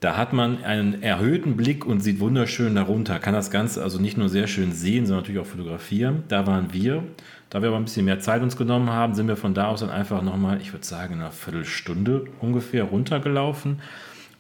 [0.00, 3.20] Da hat man einen erhöhten Blick und sieht wunderschön darunter.
[3.20, 6.24] Kann das Ganze also nicht nur sehr schön sehen, sondern natürlich auch fotografieren.
[6.28, 7.04] Da waren wir.
[7.48, 9.80] Da wir aber ein bisschen mehr Zeit uns genommen haben, sind wir von da aus
[9.80, 13.78] dann einfach nochmal, ich würde sagen, eine Viertelstunde ungefähr runtergelaufen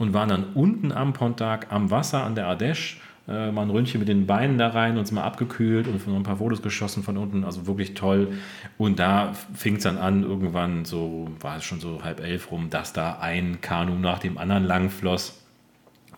[0.02, 2.96] und waren dann unten am Pont d'Arc am Wasser an der Ardèche
[3.28, 6.38] äh, mal ein Ründchen mit den Beinen da rein, uns mal abgekühlt und ein paar
[6.38, 8.32] Fotos geschossen von unten, also wirklich toll.
[8.78, 12.68] Und da fing es dann an, irgendwann so, war es schon so halb elf rum,
[12.68, 15.38] dass da ein Kanu nach dem anderen lang floss.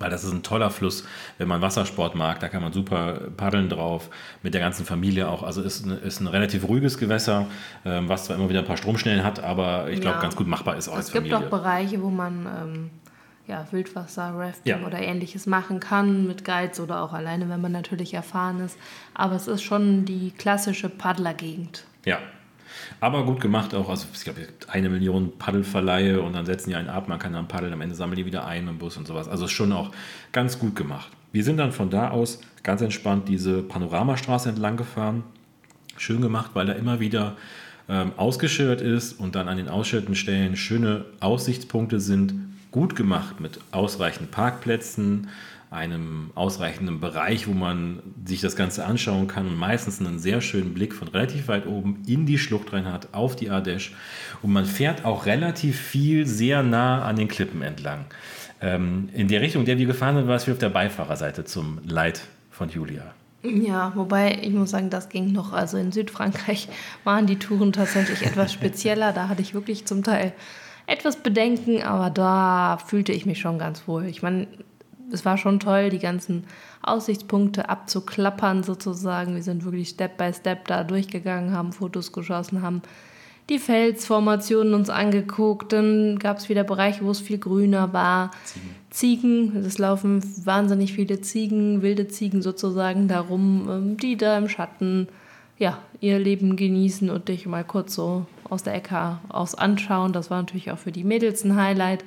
[0.01, 1.07] Weil das ist ein toller Fluss,
[1.38, 4.11] wenn man Wassersport mag, da kann man super paddeln drauf,
[4.42, 5.44] mit der ganzen Familie auch.
[5.44, 7.47] Also ist, eine, ist ein relativ ruhiges Gewässer,
[7.85, 10.23] ähm, was zwar immer wieder ein paar Stromschnellen hat, aber ich glaube, ja.
[10.23, 11.37] ganz gut machbar ist auch es als Familie.
[11.37, 12.90] Es gibt auch Bereiche, wo man ähm,
[13.46, 14.87] ja, Wildwasser-Rafting ja.
[14.87, 18.78] oder ähnliches machen kann mit Guides oder auch alleine, wenn man natürlich erfahren ist.
[19.12, 21.85] Aber es ist schon die klassische Paddlergegend.
[22.04, 22.18] Ja.
[23.00, 23.88] Aber gut gemacht auch.
[23.88, 27.46] Also, ich glaube, eine Million Paddelverleihe und dann setzen die einen ab, man kann dann
[27.46, 29.28] paddeln, am Ende sammeln die wieder ein im Bus und sowas.
[29.28, 29.90] Also, ist schon auch
[30.33, 31.11] ganz gut gemacht.
[31.33, 35.22] Wir sind dann von da aus ganz entspannt diese Panoramastraße entlang gefahren.
[35.96, 37.37] Schön gemacht, weil da immer wieder
[37.88, 42.35] ähm, ausgeschildert ist und dann an den ausschilderten Stellen schöne Aussichtspunkte sind,
[42.74, 45.28] gut gemacht mit ausreichend Parkplätzen,
[45.70, 50.74] einem ausreichenden Bereich, wo man sich das Ganze anschauen kann und meistens einen sehr schönen
[50.74, 53.92] Blick von relativ weit oben in die Schlucht rein hat, auf die Ardèche.
[54.42, 58.06] Und man fährt auch relativ viel sehr nah an den Klippen entlang.
[58.60, 61.44] Ähm, in der Richtung, in der wir gefahren sind, war es wie auf der Beifahrerseite
[61.44, 63.14] zum Leid von Julia.
[63.44, 65.52] Ja, wobei ich muss sagen, das ging noch.
[65.52, 66.68] Also in Südfrankreich
[67.04, 69.12] waren die Touren tatsächlich etwas spezieller.
[69.12, 70.32] Da hatte ich wirklich zum Teil
[70.87, 74.05] etwas Bedenken, aber da fühlte ich mich schon ganz wohl.
[74.07, 74.47] Ich meine,
[75.12, 76.44] es war schon toll, die ganzen
[76.83, 79.35] Aussichtspunkte abzuklappern sozusagen.
[79.35, 82.83] Wir sind wirklich Step by Step da durchgegangen, haben Fotos geschossen, haben
[83.49, 85.73] die Felsformationen uns angeguckt.
[85.73, 88.31] Dann gab es wieder Bereiche, wo es viel grüner war.
[88.44, 88.75] Ziegen.
[88.90, 95.09] Ziegen, es laufen wahnsinnig viele Ziegen, wilde Ziegen sozusagen darum, ähm, die da im Schatten
[95.59, 100.12] ja, ihr Leben genießen und dich mal kurz so aus der Ecke aus anschauen.
[100.12, 102.04] Das war natürlich auch für die Mädels ein Highlight.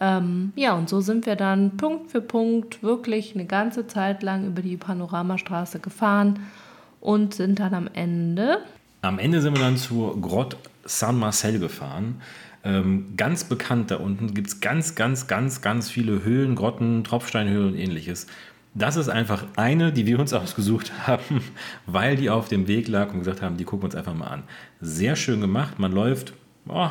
[0.00, 4.46] Ähm, ja, und so sind wir dann Punkt für Punkt wirklich eine ganze Zeit lang
[4.46, 6.40] über die Panoramastraße gefahren
[7.00, 8.58] und sind dann am Ende.
[9.02, 12.20] Am Ende sind wir dann zur Grotte Saint-Marcel gefahren.
[12.64, 17.74] Ähm, ganz bekannt da unten gibt es ganz, ganz, ganz, ganz viele Höhlen, Grotten, Tropfsteinhöhlen
[17.74, 18.26] und ähnliches.
[18.74, 21.42] Das ist einfach eine, die wir uns ausgesucht haben,
[21.86, 24.26] weil die auf dem Weg lag und gesagt haben, die gucken wir uns einfach mal
[24.26, 24.42] an.
[24.80, 25.78] Sehr schön gemacht.
[25.78, 26.32] Man läuft,
[26.68, 26.90] oh,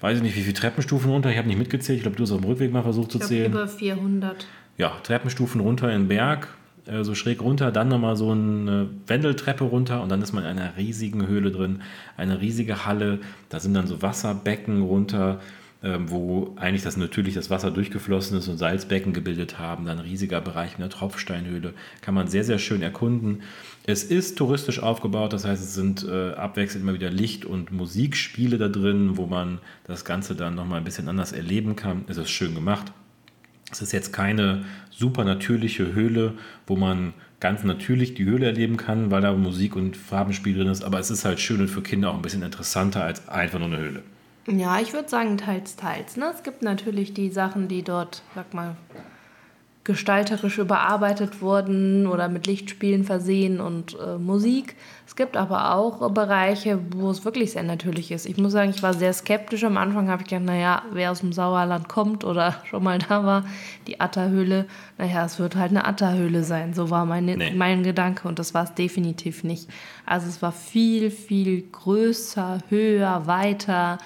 [0.00, 1.30] weiß ich nicht, wie viele Treppenstufen runter.
[1.30, 1.98] Ich habe nicht mitgezählt.
[1.98, 3.52] Ich glaube, du hast auf dem Rückweg mal versucht zu ich zählen.
[3.52, 4.46] Über 400.
[4.76, 6.48] Ja, Treppenstufen runter in den Berg,
[6.86, 10.50] äh, so schräg runter, dann nochmal so eine Wendeltreppe runter und dann ist man in
[10.50, 11.82] einer riesigen Höhle drin,
[12.16, 13.20] eine riesige Halle.
[13.48, 15.40] Da sind dann so Wasserbecken runter
[15.82, 19.84] wo eigentlich das natürlich das Wasser durchgeflossen ist und Salzbecken gebildet haben.
[19.84, 21.74] Dann riesiger Bereich mit einer Tropfsteinhöhle.
[22.00, 23.42] Kann man sehr, sehr schön erkunden.
[23.84, 28.58] Es ist touristisch aufgebaut, das heißt, es sind äh, abwechselnd immer wieder Licht- und Musikspiele
[28.58, 32.04] da drin, wo man das Ganze dann nochmal ein bisschen anders erleben kann.
[32.06, 32.92] Es ist schön gemacht.
[33.72, 36.34] Es ist jetzt keine super natürliche Höhle,
[36.66, 40.84] wo man ganz natürlich die Höhle erleben kann, weil da Musik und Farbenspiel drin ist,
[40.84, 43.66] aber es ist halt schön und für Kinder auch ein bisschen interessanter als einfach nur
[43.68, 44.02] eine Höhle.
[44.46, 46.16] Ja, ich würde sagen teils, teils.
[46.16, 46.32] Ne?
[46.34, 48.76] Es gibt natürlich die Sachen, die dort, sag mal,
[49.84, 54.76] gestalterisch überarbeitet wurden oder mit Lichtspielen versehen und äh, Musik.
[55.06, 58.26] Es gibt aber auch Bereiche, wo es wirklich sehr natürlich ist.
[58.26, 59.64] Ich muss sagen, ich war sehr skeptisch.
[59.64, 63.24] Am Anfang habe ich gedacht, naja, wer aus dem Sauerland kommt oder schon mal da
[63.24, 63.44] war,
[63.88, 64.66] die Atterhöhle,
[64.98, 66.74] naja, es wird halt eine Atterhöhle sein.
[66.74, 67.52] So war meine, nee.
[67.52, 69.68] mein Gedanke und das war es definitiv nicht.
[70.06, 73.98] Also es war viel, viel größer, höher, weiter,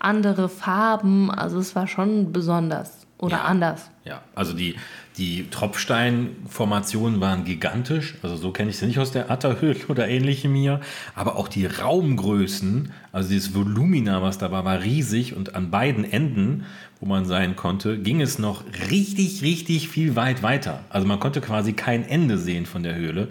[0.00, 1.30] andere Farben.
[1.30, 3.44] Also es war schon besonders oder ja.
[3.44, 3.90] anders.
[4.04, 4.76] Ja, also die,
[5.18, 8.14] die Tropfsteinformationen waren gigantisch.
[8.22, 10.80] Also so kenne ich sie nicht aus der Atterhöhle oder ähnlichem hier.
[11.14, 15.36] Aber auch die Raumgrößen, also dieses Volumina, was da war, war riesig.
[15.36, 16.64] Und an beiden Enden,
[16.98, 20.84] wo man sein konnte, ging es noch richtig, richtig viel weit weiter.
[20.88, 23.28] Also man konnte quasi kein Ende sehen von der Höhle.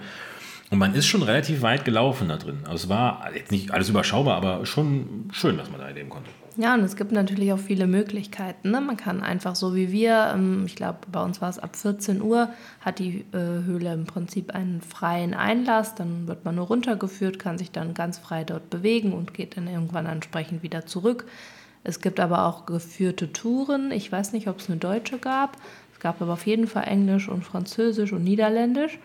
[0.70, 2.60] Und man ist schon relativ weit gelaufen da drin.
[2.66, 6.30] Also es war jetzt nicht alles überschaubar, aber schon schön, dass man da erleben konnte.
[6.62, 8.72] Ja, und es gibt natürlich auch viele Möglichkeiten.
[8.72, 8.82] Ne?
[8.82, 12.22] Man kann einfach so wie wir, ähm, ich glaube, bei uns war es ab 14
[12.22, 12.50] Uhr,
[12.82, 15.96] hat die äh, Höhle im Prinzip einen freien Einlass.
[15.96, 19.68] Dann wird man nur runtergeführt, kann sich dann ganz frei dort bewegen und geht dann
[19.68, 21.24] irgendwann entsprechend wieder zurück.
[21.86, 23.92] Es gibt aber auch geführte Touren.
[23.92, 25.56] Ich weiß nicht, ob es eine deutsche gab.
[25.94, 29.00] Es gab aber auf jeden Fall Englisch und Französisch und Niederländisch.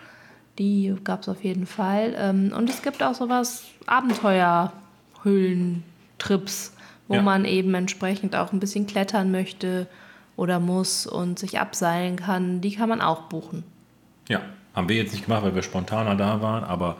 [0.58, 2.16] Die gab es auf jeden Fall.
[2.18, 6.73] Ähm, und es gibt auch sowas Abenteuerhöhlentrips,
[7.08, 7.22] wo ja.
[7.22, 9.86] man eben entsprechend auch ein bisschen klettern möchte
[10.36, 12.60] oder muss und sich abseilen kann.
[12.60, 13.64] Die kann man auch buchen.
[14.28, 14.40] Ja,
[14.74, 16.96] haben wir jetzt nicht gemacht, weil wir spontaner da waren, aber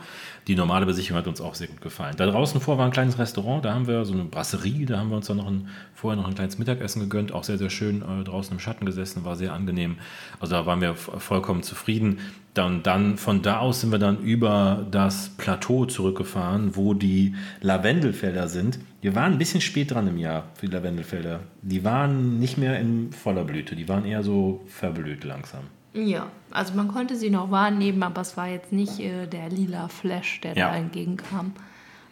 [0.47, 2.15] die normale Besicherung hat uns auch sehr gut gefallen.
[2.17, 5.09] Da draußen vor war ein kleines Restaurant, da haben wir so eine Brasserie, da haben
[5.09, 8.01] wir uns dann noch ein, vorher noch ein kleines Mittagessen gegönnt, auch sehr, sehr schön
[8.01, 9.97] äh, draußen im Schatten gesessen, war sehr angenehm.
[10.39, 12.19] Also da waren wir vollkommen zufrieden.
[12.53, 18.47] Dann, dann von da aus sind wir dann über das Plateau zurückgefahren, wo die Lavendelfelder
[18.47, 18.79] sind.
[19.01, 21.41] Wir waren ein bisschen spät dran im Jahr für die Lavendelfelder.
[21.61, 25.65] Die waren nicht mehr in voller Blüte, die waren eher so verblüht langsam.
[25.93, 29.87] Ja, also man konnte sie noch wahrnehmen, aber es war jetzt nicht äh, der lila
[29.87, 30.69] Flash, der ja.
[30.69, 31.53] da entgegenkam.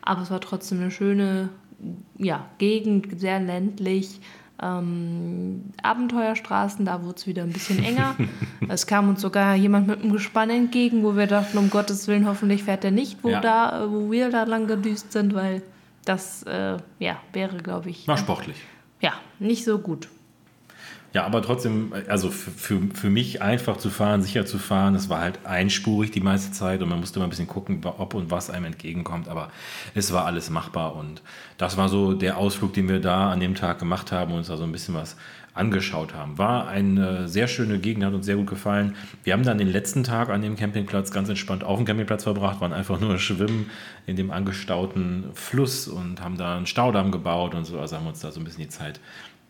[0.02, 1.50] Aber es war trotzdem eine schöne
[2.18, 4.20] ja, Gegend, sehr ländlich.
[4.62, 8.16] Ähm, Abenteuerstraßen, da wurde es wieder ein bisschen enger.
[8.70, 12.28] es kam uns sogar jemand mit einem Gespann entgegen, wo wir dachten, um Gottes Willen,
[12.28, 13.42] hoffentlich fährt er nicht, wo, ja.
[13.42, 15.64] da, wo wir da lang gedüst sind, weil
[16.06, 18.08] das äh, ja, wäre, glaube ich.
[18.08, 18.58] War sportlich.
[19.02, 20.10] Ja, nicht so gut.
[21.14, 25.22] Ja, aber trotzdem, also für, für mich einfach zu fahren, sicher zu fahren, es war
[25.22, 28.50] halt einspurig die meiste Zeit und man musste mal ein bisschen gucken, ob und was
[28.50, 29.52] einem entgegenkommt, aber
[29.94, 31.22] es war alles machbar und
[31.60, 34.48] das war so der Ausflug, den wir da an dem Tag gemacht haben und uns
[34.48, 35.16] da so ein bisschen was
[35.54, 36.40] angeschaut haben.
[36.40, 38.96] War eine sehr schöne Gegend, hat uns sehr gut gefallen.
[39.24, 42.60] Wir haben dann den letzten Tag an dem Campingplatz ganz entspannt auf dem Campingplatz verbracht,
[42.60, 43.70] waren einfach nur schwimmen
[44.08, 48.22] in dem angestauten Fluss und haben da einen Staudamm gebaut und so, also haben uns
[48.22, 49.00] da so ein bisschen die Zeit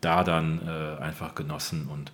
[0.04, 1.88] da dann äh, einfach genossen.
[1.92, 2.12] Und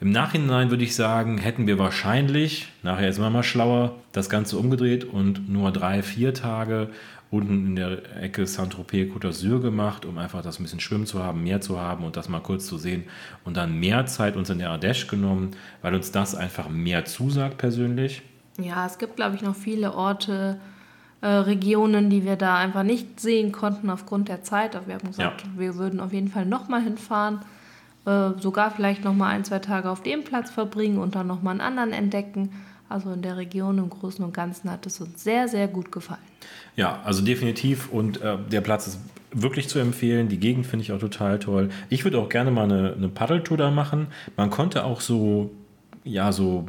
[0.00, 4.58] im Nachhinein würde ich sagen, hätten wir wahrscheinlich, nachher ist man mal schlauer, das Ganze
[4.58, 6.88] umgedreht und nur drei, vier Tage
[7.32, 11.22] unten in der Ecke Saint-Tropez Côte d'Azur gemacht, um einfach das ein bisschen Schwimmen zu
[11.22, 13.04] haben, mehr zu haben und das mal kurz zu sehen.
[13.44, 17.56] Und dann mehr Zeit uns in der Ardèche genommen, weil uns das einfach mehr zusagt
[17.56, 18.22] persönlich.
[18.58, 20.58] Ja, es gibt, glaube ich, noch viele Orte,
[21.22, 24.76] äh, Regionen, die wir da einfach nicht sehen konnten aufgrund der Zeit.
[24.76, 25.48] Aber wir haben gesagt, ja.
[25.56, 27.40] wir würden auf jeden Fall nochmal hinfahren,
[28.04, 31.60] äh, sogar vielleicht nochmal ein, zwei Tage auf dem Platz verbringen und dann nochmal einen
[31.60, 32.50] anderen entdecken.
[32.88, 36.20] Also in der Region im Großen und Ganzen hat es uns sehr, sehr gut gefallen.
[36.76, 40.28] Ja, also definitiv und äh, der Platz ist wirklich zu empfehlen.
[40.28, 41.70] Die Gegend finde ich auch total toll.
[41.88, 44.08] Ich würde auch gerne mal eine, eine Paddeltour da machen.
[44.36, 45.52] Man konnte auch so,
[46.04, 46.66] ja, so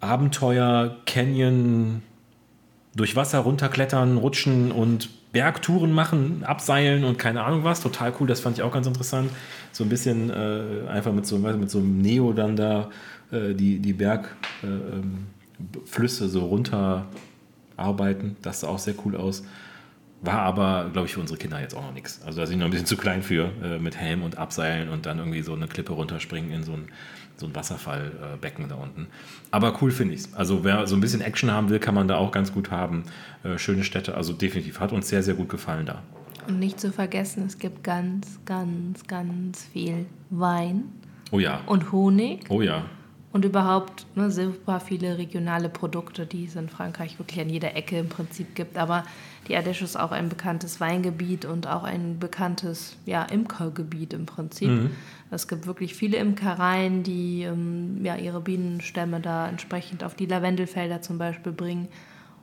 [0.00, 2.02] Abenteuer, Canyon,
[2.94, 7.80] durch Wasser runterklettern, rutschen und Bergtouren machen, abseilen und keine Ahnung was.
[7.80, 9.30] Total cool, das fand ich auch ganz interessant.
[9.72, 12.90] So ein bisschen äh, einfach mit so, mit so einem Neo dann da
[13.30, 17.06] äh, die, die Bergflüsse äh, ähm, so runter
[17.76, 18.36] arbeiten.
[18.42, 19.44] Das sah auch sehr cool aus.
[20.22, 22.20] War aber, glaube ich, für unsere Kinder jetzt auch noch nichts.
[22.26, 24.90] Also da sind wir noch ein bisschen zu klein für, äh, mit Helm und Abseilen
[24.90, 26.88] und dann irgendwie so eine Klippe runterspringen in so ein
[27.40, 29.08] so ein Wasserfallbecken da unten.
[29.50, 30.34] Aber cool finde ich es.
[30.34, 33.04] Also wer so ein bisschen Action haben will, kann man da auch ganz gut haben.
[33.42, 34.78] Äh, schöne Städte, also definitiv.
[34.78, 36.02] Hat uns sehr, sehr gut gefallen da.
[36.46, 40.84] Und nicht zu vergessen, es gibt ganz, ganz, ganz viel Wein.
[41.32, 41.60] Oh ja.
[41.66, 42.44] Und Honig.
[42.48, 42.84] Oh ja.
[43.32, 47.98] Und überhaupt ne, super viele regionale Produkte, die es in Frankreich wirklich an jeder Ecke
[47.98, 48.76] im Prinzip gibt.
[48.76, 49.04] Aber
[49.46, 54.68] die Ardèche ist auch ein bekanntes Weingebiet und auch ein bekanntes ja, Imkergebiet im Prinzip.
[54.68, 54.90] Mhm.
[55.30, 61.02] Es gibt wirklich viele Imkereien, die ähm, ja, ihre Bienenstämme da entsprechend auf die Lavendelfelder
[61.02, 61.88] zum Beispiel bringen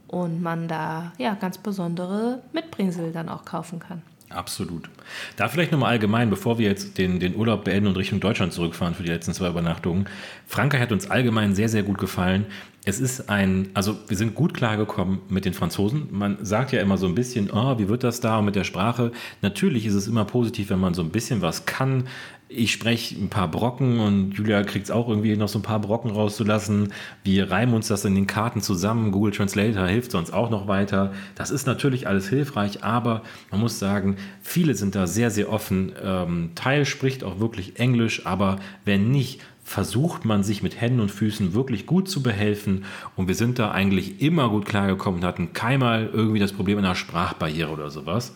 [0.08, 4.02] und man da ja, ganz besondere Mitbringsel dann auch kaufen kann.
[4.30, 4.90] Absolut.
[5.38, 8.94] Da vielleicht nochmal allgemein, bevor wir jetzt den, den Urlaub beenden und Richtung Deutschland zurückfahren
[8.94, 10.06] für die letzten zwei Übernachtungen.
[10.46, 12.46] Frankreich hat uns allgemein sehr, sehr gut gefallen.
[12.84, 16.10] Es ist ein, also wir sind gut klargekommen mit den Franzosen.
[16.12, 19.12] Man sagt ja immer so ein bisschen, oh, wie wird das da mit der Sprache?
[19.42, 22.04] Natürlich ist es immer positiv, wenn man so ein bisschen was kann.
[22.50, 25.82] Ich spreche ein paar Brocken und Julia kriegt es auch irgendwie noch so ein paar
[25.82, 26.94] Brocken rauszulassen.
[27.26, 29.12] Wir reimen uns das in den Karten zusammen.
[29.12, 31.12] Google Translator hilft uns auch noch weiter.
[31.36, 35.92] Das ist natürlich alles hilfreich, aber man muss sagen, viele sind da sehr, sehr offen.
[36.02, 41.12] Ähm, Teil spricht auch wirklich Englisch, aber wenn nicht, versucht man sich mit Händen und
[41.12, 42.86] Füßen wirklich gut zu behelfen
[43.18, 46.96] und wir sind da eigentlich immer gut klargekommen und hatten keinmal irgendwie das Problem einer
[46.96, 48.34] Sprachbarriere oder sowas.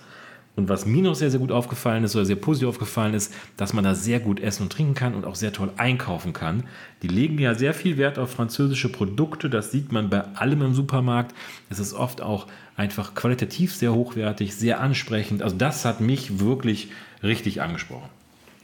[0.56, 3.74] Und was mir noch sehr, sehr gut aufgefallen ist oder sehr positiv aufgefallen ist, dass
[3.74, 6.66] man da sehr gut essen und trinken kann und auch sehr toll einkaufen kann.
[7.02, 9.50] Die legen ja sehr viel Wert auf französische Produkte.
[9.50, 11.34] Das sieht man bei allem im Supermarkt.
[11.70, 15.42] Es ist oft auch einfach qualitativ sehr hochwertig, sehr ansprechend.
[15.42, 16.90] Also das hat mich wirklich
[17.24, 18.10] richtig angesprochen.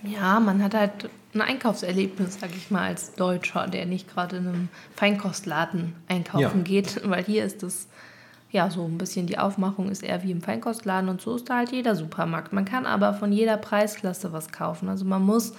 [0.04, 4.48] Ja, man hat halt ein Einkaufserlebnis, sag ich mal, als Deutscher, der nicht gerade in
[4.48, 6.64] einem Feinkostladen einkaufen ja.
[6.64, 7.88] geht, weil hier ist es
[8.58, 11.58] ja so ein bisschen die Aufmachung ist eher wie im Feinkostladen und so ist da
[11.58, 12.51] halt jeder Supermarkt.
[12.53, 14.89] Man kann aber von jeder Preisklasse was kaufen.
[14.89, 15.53] Also man muss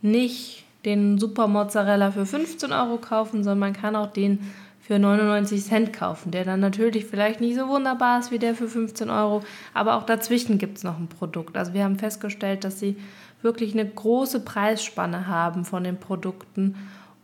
[0.00, 4.38] nicht den Super Mozzarella für 15 Euro kaufen, sondern man kann auch den
[4.80, 8.68] für 99 Cent kaufen, der dann natürlich vielleicht nicht so wunderbar ist wie der für
[8.68, 9.42] 15 Euro,
[9.74, 11.56] aber auch dazwischen gibt es noch ein Produkt.
[11.56, 12.96] Also wir haben festgestellt, dass sie
[13.42, 16.76] wirklich eine große Preisspanne haben von den Produkten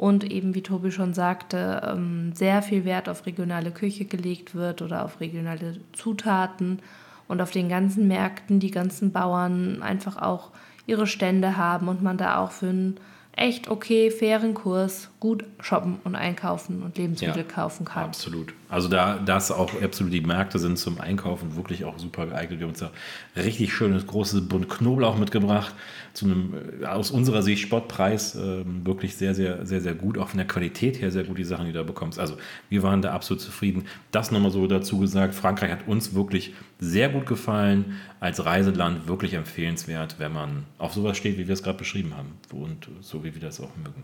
[0.03, 4.83] und eben, wie Tobi schon sagte, ähm, sehr viel Wert auf regionale Küche gelegt wird
[4.83, 6.81] oder auf regionale Zutaten
[7.29, 10.51] und auf den ganzen Märkten die ganzen Bauern einfach auch
[10.87, 12.97] ihre Stände haben und man da auch für einen
[13.37, 18.07] echt okay, fairen Kurs gut shoppen und einkaufen und Lebensmittel ja, kaufen kann.
[18.07, 18.55] Absolut.
[18.73, 22.59] Also da das auch absolut die Märkte sind zum Einkaufen wirklich auch super geeignet.
[22.59, 22.91] Wir haben uns da
[23.37, 25.75] richtig schönes großes Bund Knoblauch mitgebracht
[26.15, 30.31] zu einem äh, aus unserer Sicht Spottpreis äh, wirklich sehr sehr sehr sehr gut auch
[30.31, 32.19] von der Qualität her sehr gut die Sachen die du da bekommst.
[32.19, 32.39] Also
[32.71, 33.85] wir waren da absolut zufrieden.
[34.11, 35.35] Das nochmal so dazu gesagt.
[35.35, 41.19] Frankreich hat uns wirklich sehr gut gefallen als Reiseland wirklich empfehlenswert, wenn man auf sowas
[41.19, 44.03] steht, wie wir es gerade beschrieben haben und so wie wir das auch mögen.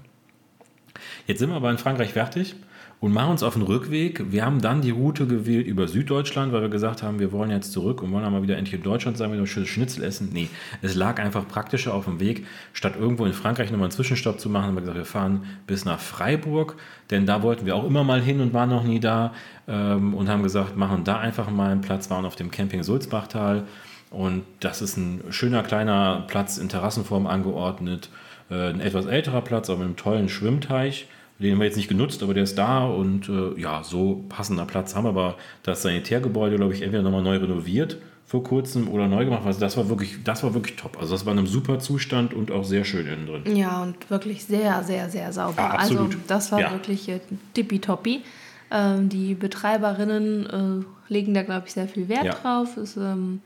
[1.26, 2.54] Jetzt sind wir aber in Frankreich fertig
[3.00, 4.32] und machen uns auf den Rückweg.
[4.32, 7.72] Wir haben dann die Route gewählt über Süddeutschland, weil wir gesagt haben, wir wollen jetzt
[7.72, 10.30] zurück und wollen dann mal wieder endlich in Deutschland sein, wieder ein schönes Schnitzel essen.
[10.32, 10.48] Nee,
[10.82, 14.50] es lag einfach praktischer auf dem Weg, statt irgendwo in Frankreich nochmal einen Zwischenstopp zu
[14.50, 16.74] machen, haben wir gesagt, wir fahren bis nach Freiburg,
[17.10, 19.32] denn da wollten wir auch immer mal hin und waren noch nie da
[19.68, 23.64] ähm, und haben gesagt, machen da einfach mal einen Platz, waren auf dem Camping Sulzbachtal
[24.10, 28.10] und das ist ein schöner kleiner Platz in Terrassenform angeordnet,
[28.50, 31.06] äh, ein etwas älterer Platz, aber mit einem tollen Schwimmteich
[31.38, 34.66] den haben wir jetzt nicht genutzt, aber der ist da und äh, ja, so passender
[34.66, 39.08] Platz haben wir aber das Sanitärgebäude, glaube ich, entweder nochmal neu renoviert vor kurzem oder
[39.08, 39.46] neu gemacht.
[39.46, 40.98] Also das war wirklich, das war wirklich top.
[41.00, 43.56] Also das war in einem super Zustand und auch sehr schön innen drin.
[43.56, 45.62] Ja, und wirklich sehr, sehr, sehr sauber.
[45.62, 46.70] Ja, also das war ja.
[46.72, 47.20] wirklich äh,
[47.54, 48.22] tippitoppi.
[48.70, 52.34] Ähm, die Betreiberinnen äh, legen da, glaube ich, sehr viel Wert ja.
[52.34, 52.76] drauf.
[52.76, 53.40] Es ähm,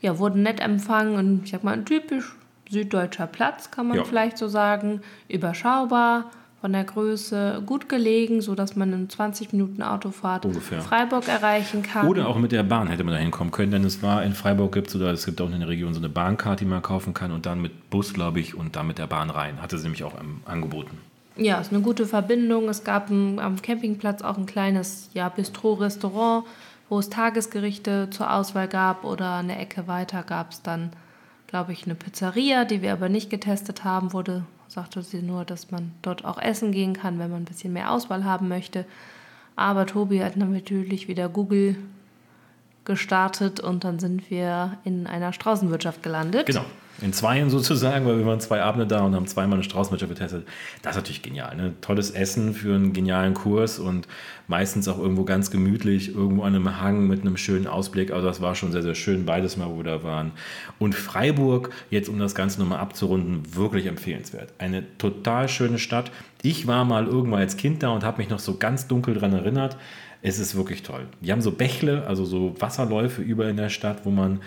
[0.00, 2.34] ja, wurden nett empfangen und ich sag mal, ein typisch
[2.70, 5.02] süddeutscher Platz, kann man vielleicht so sagen.
[5.28, 6.30] Überschaubar
[6.64, 10.80] von der Größe gut gelegen, sodass man in 20 Minuten Autofahrt Ungefähr.
[10.80, 12.08] Freiburg erreichen kann.
[12.08, 14.72] Oder auch mit der Bahn hätte man da hinkommen können, denn es war in Freiburg
[14.72, 17.12] gibt es oder es gibt auch in der Region so eine Bahnkarte, die man kaufen
[17.12, 19.60] kann und dann mit Bus, glaube ich, und dann mit der Bahn rein.
[19.60, 20.14] Hatte sie nämlich auch
[20.46, 20.96] angeboten.
[21.36, 22.70] Ja, ist eine gute Verbindung.
[22.70, 26.46] Es gab ein, am Campingplatz auch ein kleines ja, Bistro-Restaurant,
[26.88, 30.92] wo es Tagesgerichte zur Auswahl gab oder eine Ecke weiter gab es dann,
[31.46, 34.44] glaube ich, eine Pizzeria, die wir aber nicht getestet haben, wurde
[34.74, 37.92] sagte sie nur, dass man dort auch essen gehen kann, wenn man ein bisschen mehr
[37.92, 38.84] Auswahl haben möchte.
[39.56, 41.76] Aber Tobi hat natürlich wieder Google
[42.84, 46.46] gestartet und dann sind wir in einer Straußenwirtschaft gelandet.
[46.46, 46.64] Genau
[47.00, 50.46] in Zweien sozusagen, weil wir waren zwei Abende da und haben zweimal eine Straußenwirtschaft getestet.
[50.82, 51.56] Das ist natürlich genial.
[51.56, 51.72] Ne?
[51.80, 54.06] Tolles Essen für einen genialen Kurs und
[54.46, 58.12] meistens auch irgendwo ganz gemütlich, irgendwo an einem Hang mit einem schönen Ausblick.
[58.12, 60.32] Also das war schon sehr, sehr schön, beides Mal, wo wir da waren.
[60.78, 64.52] Und Freiburg, jetzt um das Ganze nochmal abzurunden, wirklich empfehlenswert.
[64.58, 66.12] Eine total schöne Stadt.
[66.42, 69.32] Ich war mal irgendwann als Kind da und habe mich noch so ganz dunkel daran
[69.32, 69.76] erinnert.
[70.22, 71.06] Es ist wirklich toll.
[71.20, 74.40] Die haben so Bächle, also so Wasserläufe überall in der Stadt, wo man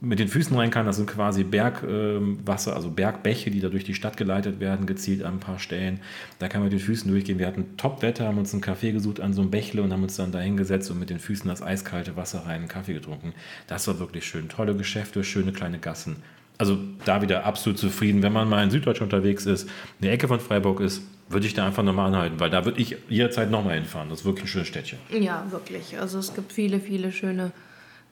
[0.00, 0.86] mit den Füßen rein kann.
[0.86, 5.34] Das sind quasi Bergwasser, also Bergbäche, die da durch die Stadt geleitet werden, gezielt an
[5.34, 6.00] ein paar Stellen.
[6.38, 7.38] Da kann man mit den Füßen durchgehen.
[7.38, 10.16] Wir hatten Top-Wetter, haben uns einen Kaffee gesucht an so einem Bächle und haben uns
[10.16, 13.32] dann da hingesetzt und mit den Füßen das eiskalte Wasser rein, einen Kaffee getrunken.
[13.66, 14.48] Das war wirklich schön.
[14.48, 16.16] Tolle Geschäfte, schöne kleine Gassen.
[16.58, 18.22] Also da wieder absolut zufrieden.
[18.22, 21.54] Wenn man mal in Süddeutschland unterwegs ist, in der Ecke von Freiburg ist, würde ich
[21.54, 24.08] da einfach nochmal anhalten, weil da würde ich jederzeit nochmal hinfahren.
[24.08, 24.98] Das ist wirklich ein schönes Städtchen.
[25.10, 25.98] Ja, wirklich.
[25.98, 27.50] Also es gibt viele, viele schöne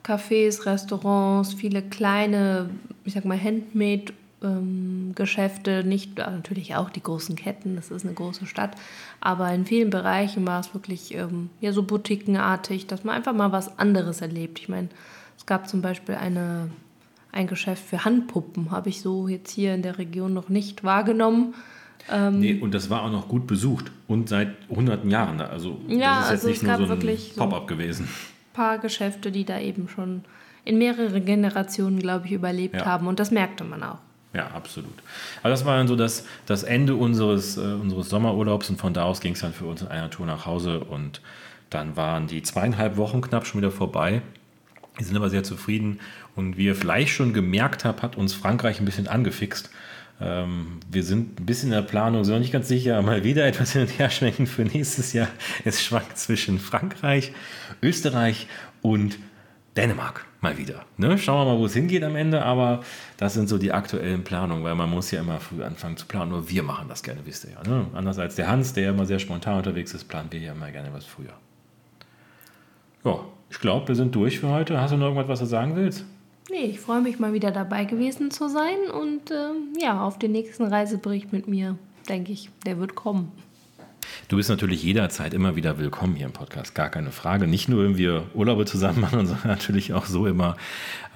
[0.04, 2.70] Cafés, Restaurants, viele kleine,
[3.04, 8.14] ich sag mal, Handmade-Geschäfte, ähm, nicht äh, natürlich auch die großen Ketten, das ist eine
[8.14, 8.76] große Stadt,
[9.20, 13.50] aber in vielen Bereichen war es wirklich ähm, ja, so boutiquenartig, dass man einfach mal
[13.50, 14.60] was anderes erlebt.
[14.60, 14.90] Ich meine,
[15.38, 16.68] es gab zum Beispiel eine,
[17.32, 21.54] ein Geschäft für Handpuppen, habe ich so jetzt hier in der Region noch nicht wahrgenommen.
[22.12, 25.40] Ähm, nee, und das war auch noch gut besucht und seit hunderten Jahren.
[25.40, 28.06] Also ja, das ist jetzt also nicht nur so ein Pop-up so gewesen
[28.54, 30.24] paar Geschäfte, die da eben schon
[30.64, 32.86] in mehrere Generationen, glaube ich, überlebt ja.
[32.86, 33.06] haben.
[33.06, 33.98] Und das merkte man auch.
[34.32, 34.94] Ja, absolut.
[35.42, 39.04] Aber das war dann so das, das Ende unseres, äh, unseres Sommerurlaubs und von da
[39.04, 41.20] aus ging es dann für uns in einer Tour nach Hause und
[41.70, 44.22] dann waren die zweieinhalb Wochen knapp schon wieder vorbei.
[44.96, 46.00] Wir sind aber sehr zufrieden
[46.34, 49.70] und wie ihr vielleicht schon gemerkt habt, hat uns Frankreich ein bisschen angefixt.
[50.20, 53.46] Ähm, wir sind ein bisschen in der Planung, sind noch nicht ganz sicher, mal wieder
[53.46, 55.28] etwas hin und her schwenken für nächstes Jahr.
[55.64, 57.32] Es schwankt zwischen Frankreich,
[57.82, 58.46] Österreich
[58.82, 59.18] und
[59.76, 60.84] Dänemark mal wieder.
[60.98, 61.18] Ne?
[61.18, 62.84] Schauen wir mal, wo es hingeht am Ende, aber
[63.16, 66.30] das sind so die aktuellen Planungen, weil man muss ja immer früh anfangen zu planen.
[66.30, 67.68] Nur wir machen das gerne, wisst ihr ja.
[67.68, 67.86] Ne?
[67.94, 70.70] Anders als der Hans, der ja immer sehr spontan unterwegs ist, planen wir ja immer
[70.70, 71.32] gerne was früher.
[73.04, 73.18] Ja,
[73.50, 74.80] ich glaube, wir sind durch für heute.
[74.80, 76.04] Hast du noch irgendwas, was du sagen willst?
[76.50, 80.32] Nee, ich freue mich mal wieder dabei gewesen zu sein und äh, ja, auf den
[80.32, 83.32] nächsten Reisebericht mit mir, denke ich, der wird kommen.
[84.28, 87.46] Du bist natürlich jederzeit immer wieder willkommen hier im Podcast, gar keine Frage.
[87.46, 90.58] Nicht nur, wenn wir Urlaube zusammen machen, sondern natürlich auch so immer,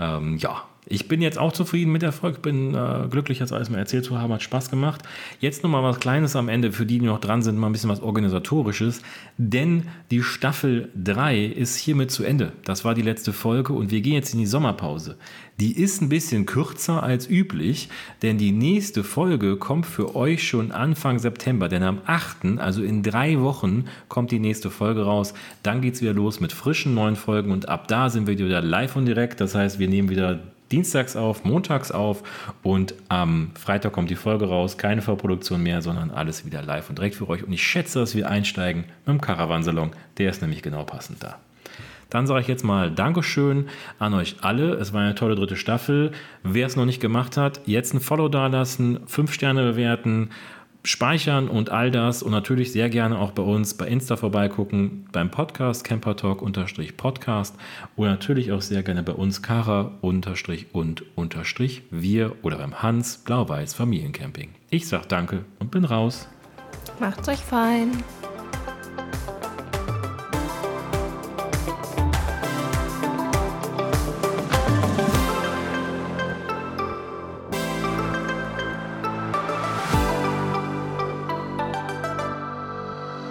[0.00, 3.68] ähm, ja, ich bin jetzt auch zufrieden mit der Folge, bin äh, glücklich, das alles
[3.68, 5.02] mal erzählt zu haben, hat Spaß gemacht.
[5.38, 7.90] Jetzt nochmal was Kleines am Ende, für die, die noch dran sind, mal ein bisschen
[7.90, 9.02] was Organisatorisches,
[9.36, 12.52] denn die Staffel 3 ist hiermit zu Ende.
[12.64, 15.16] Das war die letzte Folge und wir gehen jetzt in die Sommerpause.
[15.60, 17.88] Die ist ein bisschen kürzer als üblich,
[18.22, 23.02] denn die nächste Folge kommt für euch schon Anfang September, denn am 8., also in
[23.02, 25.34] drei Wochen, kommt die nächste Folge raus.
[25.62, 28.62] Dann geht es wieder los mit frischen neuen Folgen und ab da sind wir wieder
[28.62, 29.40] live und direkt.
[29.40, 30.38] Das heißt, wir nehmen wieder
[30.70, 32.22] dienstags auf, montags auf
[32.62, 34.78] und am Freitag kommt die Folge raus.
[34.78, 37.44] Keine Vorproduktion mehr, sondern alles wieder live und direkt für euch.
[37.44, 39.90] Und ich schätze, dass wir einsteigen mit dem Caravansalon.
[40.18, 41.38] Der ist nämlich genau passend da.
[42.10, 44.74] Dann sage ich jetzt mal Dankeschön an euch alle.
[44.74, 46.12] Es war eine tolle dritte Staffel.
[46.42, 50.30] Wer es noch nicht gemacht hat, jetzt ein Follow dalassen, fünf Sterne bewerten
[50.84, 55.30] speichern und all das und natürlich sehr gerne auch bei uns bei Insta vorbeigucken, beim
[55.30, 57.54] Podcast Camper Talk unterstrich Podcast
[57.96, 63.18] oder natürlich auch sehr gerne bei uns Kara unterstrich und unterstrich wir oder beim Hans
[63.18, 64.50] Blau-Weiß Familiencamping.
[64.70, 66.28] Ich sag danke und bin raus.
[67.00, 67.90] Macht's euch fein.